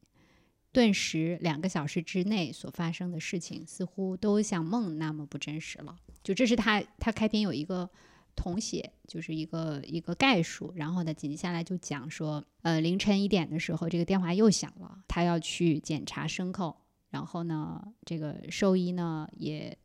[0.70, 5.96] 顿时，两个小时之内所发生的事情似乎都像梦那么不真实了。
[6.22, 7.88] 就这是他他开篇有一个
[8.36, 10.70] 统写，就是一个一个概述。
[10.76, 16.76] 然后呢，紧接下来就讲说，呃，凌晨一点的时候，这个电话又响了，他要去检查牲口。
[17.08, 19.78] 然后呢，这个兽医呢也，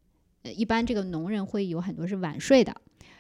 [0.52, 2.76] 一般这个农人会有很多是晚睡的，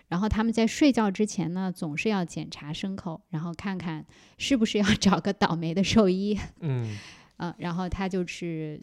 [0.09, 4.05] 然后他们在睡觉之前呢，总是要检查牲口，然后看看
[4.37, 6.37] 是不是要 找个倒霉的兽医。
[6.59, 6.97] 嗯
[7.37, 8.81] 呃，然后他就是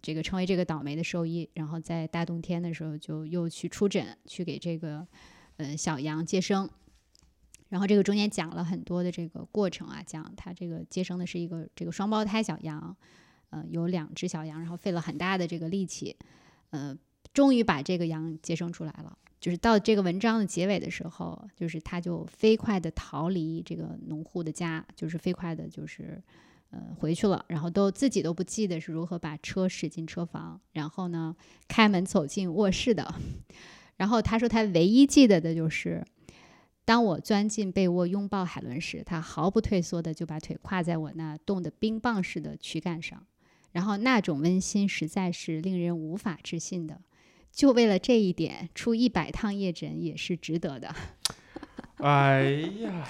[0.00, 5.06] 这个成为这个倒霉的兽医，然后在大冬天的时候就又去出诊，去给这个
[5.56, 6.68] 呃小羊接生。
[7.68, 12.96] 然后这个中间讲了很多的这个过程啊，讲他这个接生的是一个这个双胞胎小羊，
[13.50, 16.16] 呃，有两只小羊，然后费了很大的这个力气，
[16.70, 16.96] 呃，
[17.32, 19.16] 终于把这个羊接生出来了。
[19.40, 26.22] 就是到这个文章的结尾的时候，就是他就飞快的逃离这个农户的家，就是飞快的，就是。
[26.72, 31.34] 呃，回去了，然后都自己都不记得是如何把车驶进车房，然后呢，
[31.66, 33.12] 开门走进卧室的。
[33.98, 36.06] 然后他说，他唯一记得的就是，
[36.84, 43.26] 当我钻进被窝拥抱海伦时，他毫不退缩的就把腿跨在我那冻得冰棒似的躯干上，
[43.72, 47.00] 然后那种温馨实在是令人无法置信的。
[47.52, 50.94] 就为了这一点，出一百趟夜诊也是值得的。
[51.98, 52.44] 哎
[52.80, 53.08] 呀，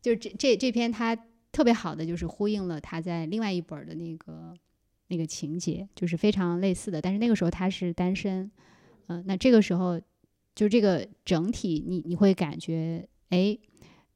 [0.00, 1.16] 就这这这篇他。
[1.52, 4.54] 特别好的就是呼应了他在另外一本的那个
[5.06, 7.00] 那个情节，就是非常类似的。
[7.00, 8.50] 但是那个时候他是单身，
[9.06, 9.98] 嗯，那这个时候
[10.54, 13.56] 就这个整体，你你会感觉，哎，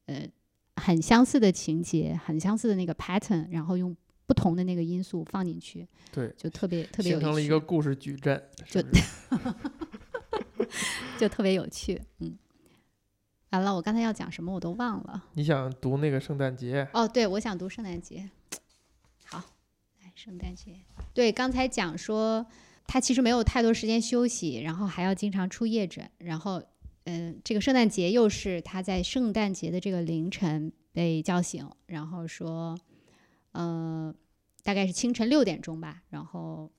[0.04, 0.28] 呃，
[0.76, 3.96] 很相似的情节，很相似的那个 pattern，然后用
[4.30, 8.80] 不同的那个因素放进去，对，就特别特别形成了一个故事矩阵，就
[11.18, 12.38] 就特别有趣，嗯。
[13.50, 15.24] 完了，我刚才要讲什么我都忘了。
[15.34, 16.86] 你想读那个圣诞节？
[16.92, 18.30] 哦，对，我想读圣诞节。
[19.24, 19.42] 好，
[20.00, 20.76] 来圣诞节。
[21.12, 22.46] 对，刚才讲说
[22.86, 26.62] 他其实没有太多时间休息，然后还要经常出夜诊，然后，
[27.06, 32.78] 嗯，这个圣诞节又是他在圣诞节的这个凌晨被叫醒，然后说，
[33.52, 34.14] 呃，
[34.62, 36.70] 大概是清晨六点钟吧，然后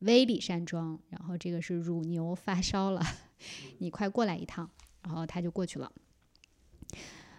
[0.00, 3.02] 威里山庄，然后这个是乳牛发烧了，
[3.78, 4.70] 你快过来一趟，
[5.02, 5.92] 然后他就过去了。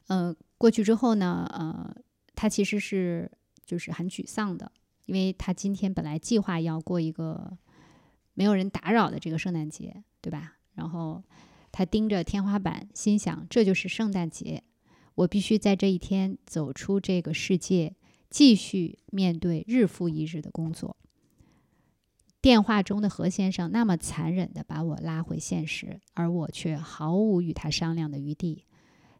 [0.08, 1.96] 呃，过去之后呢，呃，
[2.36, 3.32] 他其实是
[3.66, 4.72] 就是很沮丧的，
[5.06, 7.58] 因为他今天本来计划要过一个
[8.34, 10.58] 没有人打扰的这个圣诞节，对吧？
[10.74, 11.24] 然后
[11.72, 14.64] 他盯着天花板，心想这就是圣诞节，
[15.16, 17.96] 我必须在这一天走出这个世界，
[18.32, 20.98] 继续面对日复一日的工作。
[22.42, 28.66] 电话中的何先生那么残忍地把我拉回现实，而我却毫无与他商量的余地。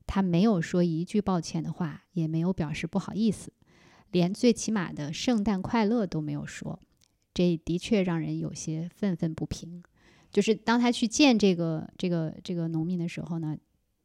[0.08, 3.54] 他没有说一句抱歉的话，也没有表示不好意思，
[4.10, 6.80] 连最起码的圣诞快乐都没有说。
[7.34, 9.84] 这的确让人有些愤愤不平。
[10.32, 13.56] 就是当他去见这个这个这个农民的时候呢，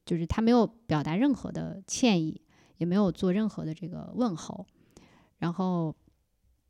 [0.04, 2.42] 就是他没有表达任何的歉意，
[2.76, 4.66] 也没有做任何的这个问候，
[5.38, 5.94] 然后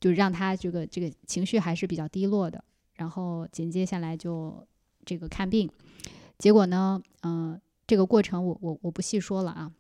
[0.01, 2.63] 就让他这个这个情绪还是比较低落的。
[2.95, 4.67] 然后紧接下来就
[5.05, 5.71] 这个看病，
[6.39, 7.61] 结果呢，嗯。
[7.89, 9.73] 这个过程我我我不细说了啊。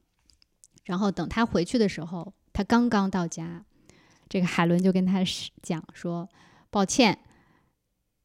[0.84, 3.64] 然后等他回去的时候，他刚刚到家，
[4.28, 6.28] 这个海伦就跟他是讲说
[6.70, 7.18] ：“抱歉，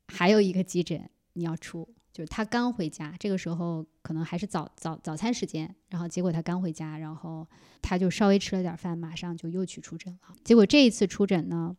[0.07, 5.73] 还有一个急诊你要出。”就是他刚回家，这个时候可能还是早早早餐时间。
[5.89, 7.47] 然后结果他刚回家，然后
[7.81, 10.35] 他就稍微吃了点饭，马上就又去出诊了。
[10.43, 11.75] 结果这一次出诊呢，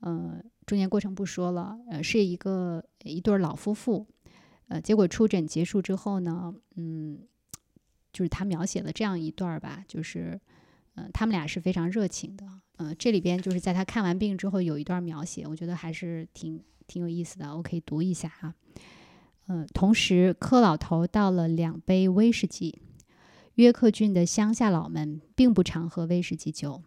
[0.00, 4.06] 呃，中间过程不说了，呃，是一个一对老夫妇。
[4.68, 7.20] 呃，结果出诊结束之后呢，嗯，
[8.12, 10.40] 就是他描写了这样一段儿吧，就是，
[10.94, 12.46] 呃，他们俩是非常热情的，
[12.76, 18.54] 呃，这里边就是在他看完病之后有一段描写，我觉得还是挺挺有意思的，我可以读一下哈。
[19.46, 22.80] 呃，同时柯老头倒了两杯威士忌。
[23.56, 26.82] 约克郡的乡下佬们并不常喝威士忌酒，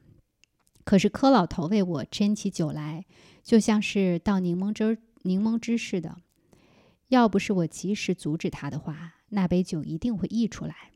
[0.83, 3.05] 可是柯老头为我斟起酒来，
[3.41, 6.17] 就像是倒柠檬汁儿柠檬汁似的。
[7.07, 10.91] 要不是我及时阻止他的话，那杯酒一定会溢出来。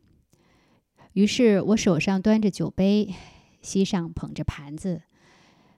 [1.13, 3.13] 于是我手上端着酒杯，
[3.61, 5.03] 膝上捧着盘子，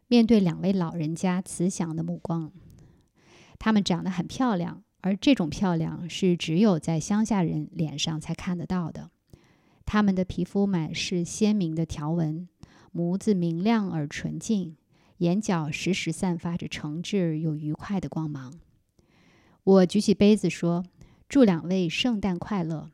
[0.07, 2.51] 面对两位老人家慈祥的目光。
[3.59, 9.11] 他们长得很漂亮，而这种漂亮是只有在乡下人脸上才看得到的。
[9.85, 12.47] 他们的皮肤满是鲜明的条纹，
[12.93, 14.77] 眸子明亮而纯净，
[15.17, 18.53] 眼角时时散发着诚挚又愉快的光芒。
[19.65, 20.85] 我举起杯子说
[21.27, 22.91] ：“祝两位圣诞快乐。”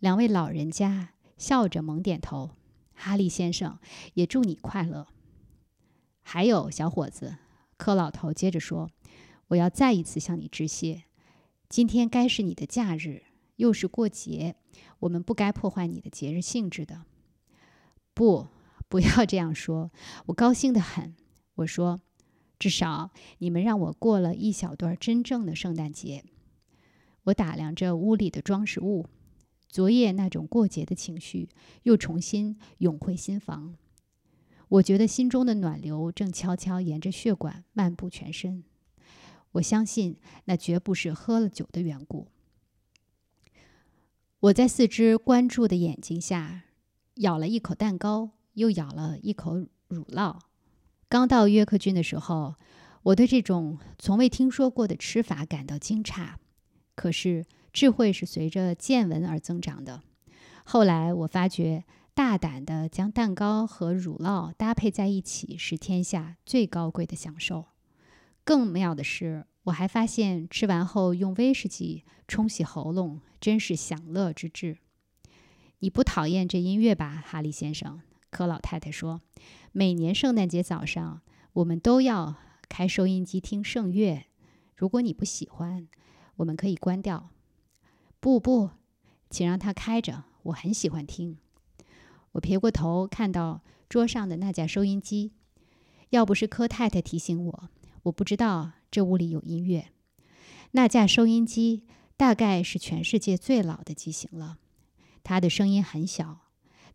[0.00, 2.52] 两位老人家笑着猛点头。
[2.94, 3.78] 哈利先生
[4.14, 5.08] 也祝你快乐。
[6.22, 7.36] 还有小伙子，
[7.76, 8.88] 柯老头接着说
[9.48, 11.04] ：“我要再一次向你致谢。
[11.68, 13.22] 今天该是你的假日，
[13.56, 14.56] 又是过节，
[15.00, 17.04] 我们不该破坏你的节日性质的。
[18.12, 18.48] 不，
[18.88, 19.90] 不要这样说，
[20.26, 21.14] 我高兴得很。
[21.56, 22.00] 我说，
[22.58, 26.24] 至少你们让我过了一小段真正的圣诞节。
[27.24, 29.06] 我打量着屋里的装饰物，
[29.68, 31.48] 昨夜那种过节的情绪
[31.84, 33.74] 又重新涌回心房。
[34.68, 38.64] 我觉得心中的暖流正悄悄沿着血管漫步全身。
[39.54, 42.28] 我相信那绝不是喝了酒的缘故。
[44.40, 46.64] 我在四只关注的眼睛下，
[47.16, 49.56] 咬了一口蛋糕，又咬了一口
[49.88, 50.38] 乳酪。
[51.08, 52.56] 刚到约克郡的时候，
[53.04, 56.34] 我对这种从未听说过的吃法感到惊诧。
[56.94, 60.02] 可是智慧是随着见闻而增长的。
[60.64, 61.84] 后来我发觉，
[62.14, 67.66] 大胆地将蛋糕和乳酪搭配在一起是天下最高贵的享受。
[68.44, 74.78] 更妙的是，我还发现吃完后用威士忌冲洗喉咙真是享乐之至。
[75.78, 78.00] 你不讨厌这音乐吧，哈利先生？
[78.30, 79.20] 柯老太太说
[79.72, 81.22] ：“每年圣诞节早上，
[81.54, 82.36] 我们都要
[82.68, 84.24] 开收音机听圣乐。
[84.76, 85.88] 如果你不喜欢，”
[86.36, 87.30] 我们可以关掉。
[88.18, 88.70] 不不，
[89.30, 90.24] 请让它开着。
[90.44, 91.38] 我很喜欢听。
[92.32, 95.32] 我撇过头，看到桌上的那架收音机。
[96.10, 97.68] 要不是柯太太提醒我，
[98.04, 99.88] 我不知道这屋里有音乐。
[100.72, 101.84] 那架收音机
[102.16, 104.58] 大概是全世界最老的机型了。
[105.22, 106.40] 它的声音很小，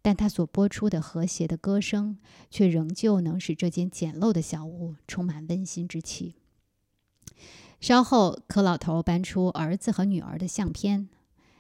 [0.02, 2.18] 但它所播出的和谐的歌声，
[2.50, 6.36] 却仍旧能使这间简陋的小屋充满温馨之气。
[7.80, 11.10] 稍后，柯老头搬出儿子和女儿的相片。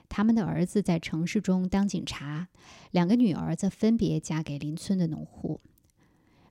[0.09, 2.49] 他们的儿子在城市中当警察，
[2.91, 5.61] 两个女儿则分别嫁给邻村的农户。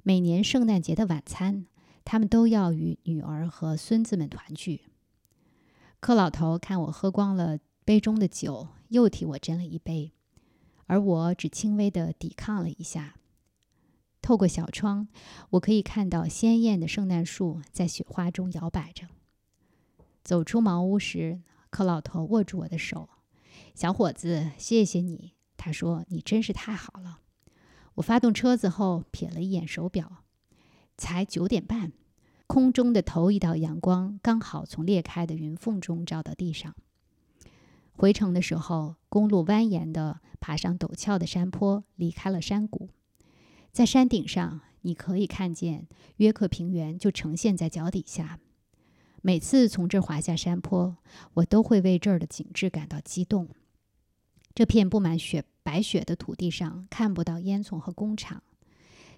[0.02, 1.66] 每年圣诞节的晚餐，
[2.10, 4.86] 他们都要与女儿和孙子们团聚。
[6.00, 10.14] 柯老头看我喝光了杯中的酒，又替我斟了一杯，
[10.86, 13.16] 而我只轻微地抵抗了一下。
[14.22, 15.08] 透过小窗，
[15.50, 19.08] 我可以看到鲜艳的圣诞树在雪花中摇摆着。
[20.24, 23.10] 走出茅屋时，柯老头握住我的手
[23.76, 27.18] ：“小伙子，谢谢你。”他说：“你真是太好了。”
[27.96, 30.24] 我发动车子后，瞥了一眼手表，
[30.98, 31.92] 才九点半。
[32.46, 36.74] 空中的头一道阳光刚好从裂开的云缝中照到地上。
[37.92, 42.88] 回程的时候，公路蜿蜒地爬上陡峭的山坡，离开了山谷。
[43.72, 45.86] 在山顶上，你可以看见
[46.16, 48.38] 约克平原就呈现在脚底下。
[49.20, 50.96] 每次从这儿滑下山坡，
[51.34, 53.48] 我都会为这儿的景致感到激动。
[54.54, 58.42] 这片布满雪白雪的土地上，看不到烟囱和工厂。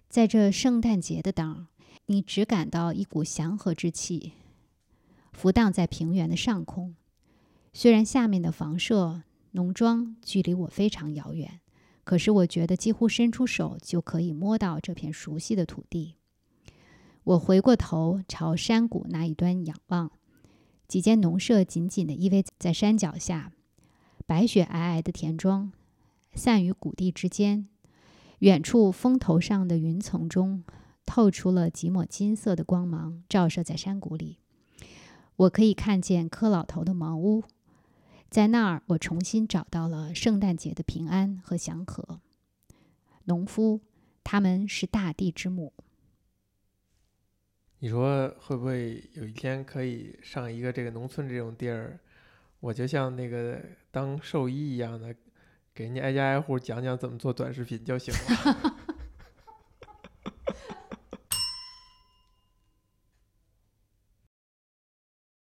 [0.08, 1.68] 在这圣诞节的当，
[2.10, 4.32] 你只感到一股祥和之气，
[5.30, 6.96] 浮荡在平原的上空。
[7.72, 11.60] 虽然下面的房舍、农庄距离我非常遥远，
[12.02, 16.16] 可是我觉得几乎伸出手就可以摸到这片熟悉的土地。
[17.22, 20.10] 我回过头朝山谷那一端仰望，
[20.88, 23.52] 几间农舍紧紧地依偎在山脚下，
[24.26, 25.70] 白雪皑皑的田庄
[26.34, 27.68] 散于谷地之间。
[28.40, 30.64] 远处峰头上的云层中
[31.10, 34.38] 透出了几抹金色的光芒，照射在山谷里。
[35.34, 37.42] 我可以看见柯老头的茅屋，
[38.30, 42.20] 在那儿我重新找到了圣诞节的平安和祥和。
[43.24, 43.80] 农夫，
[44.22, 45.72] 他们是大地之母。
[47.80, 51.98] 你说会不会有一天可以上一个这个农村这种地儿，
[52.60, 55.12] 我就像那个当兽医一样的，
[55.74, 58.84] 给人家挨家挨户讲讲怎么做短视频就行了。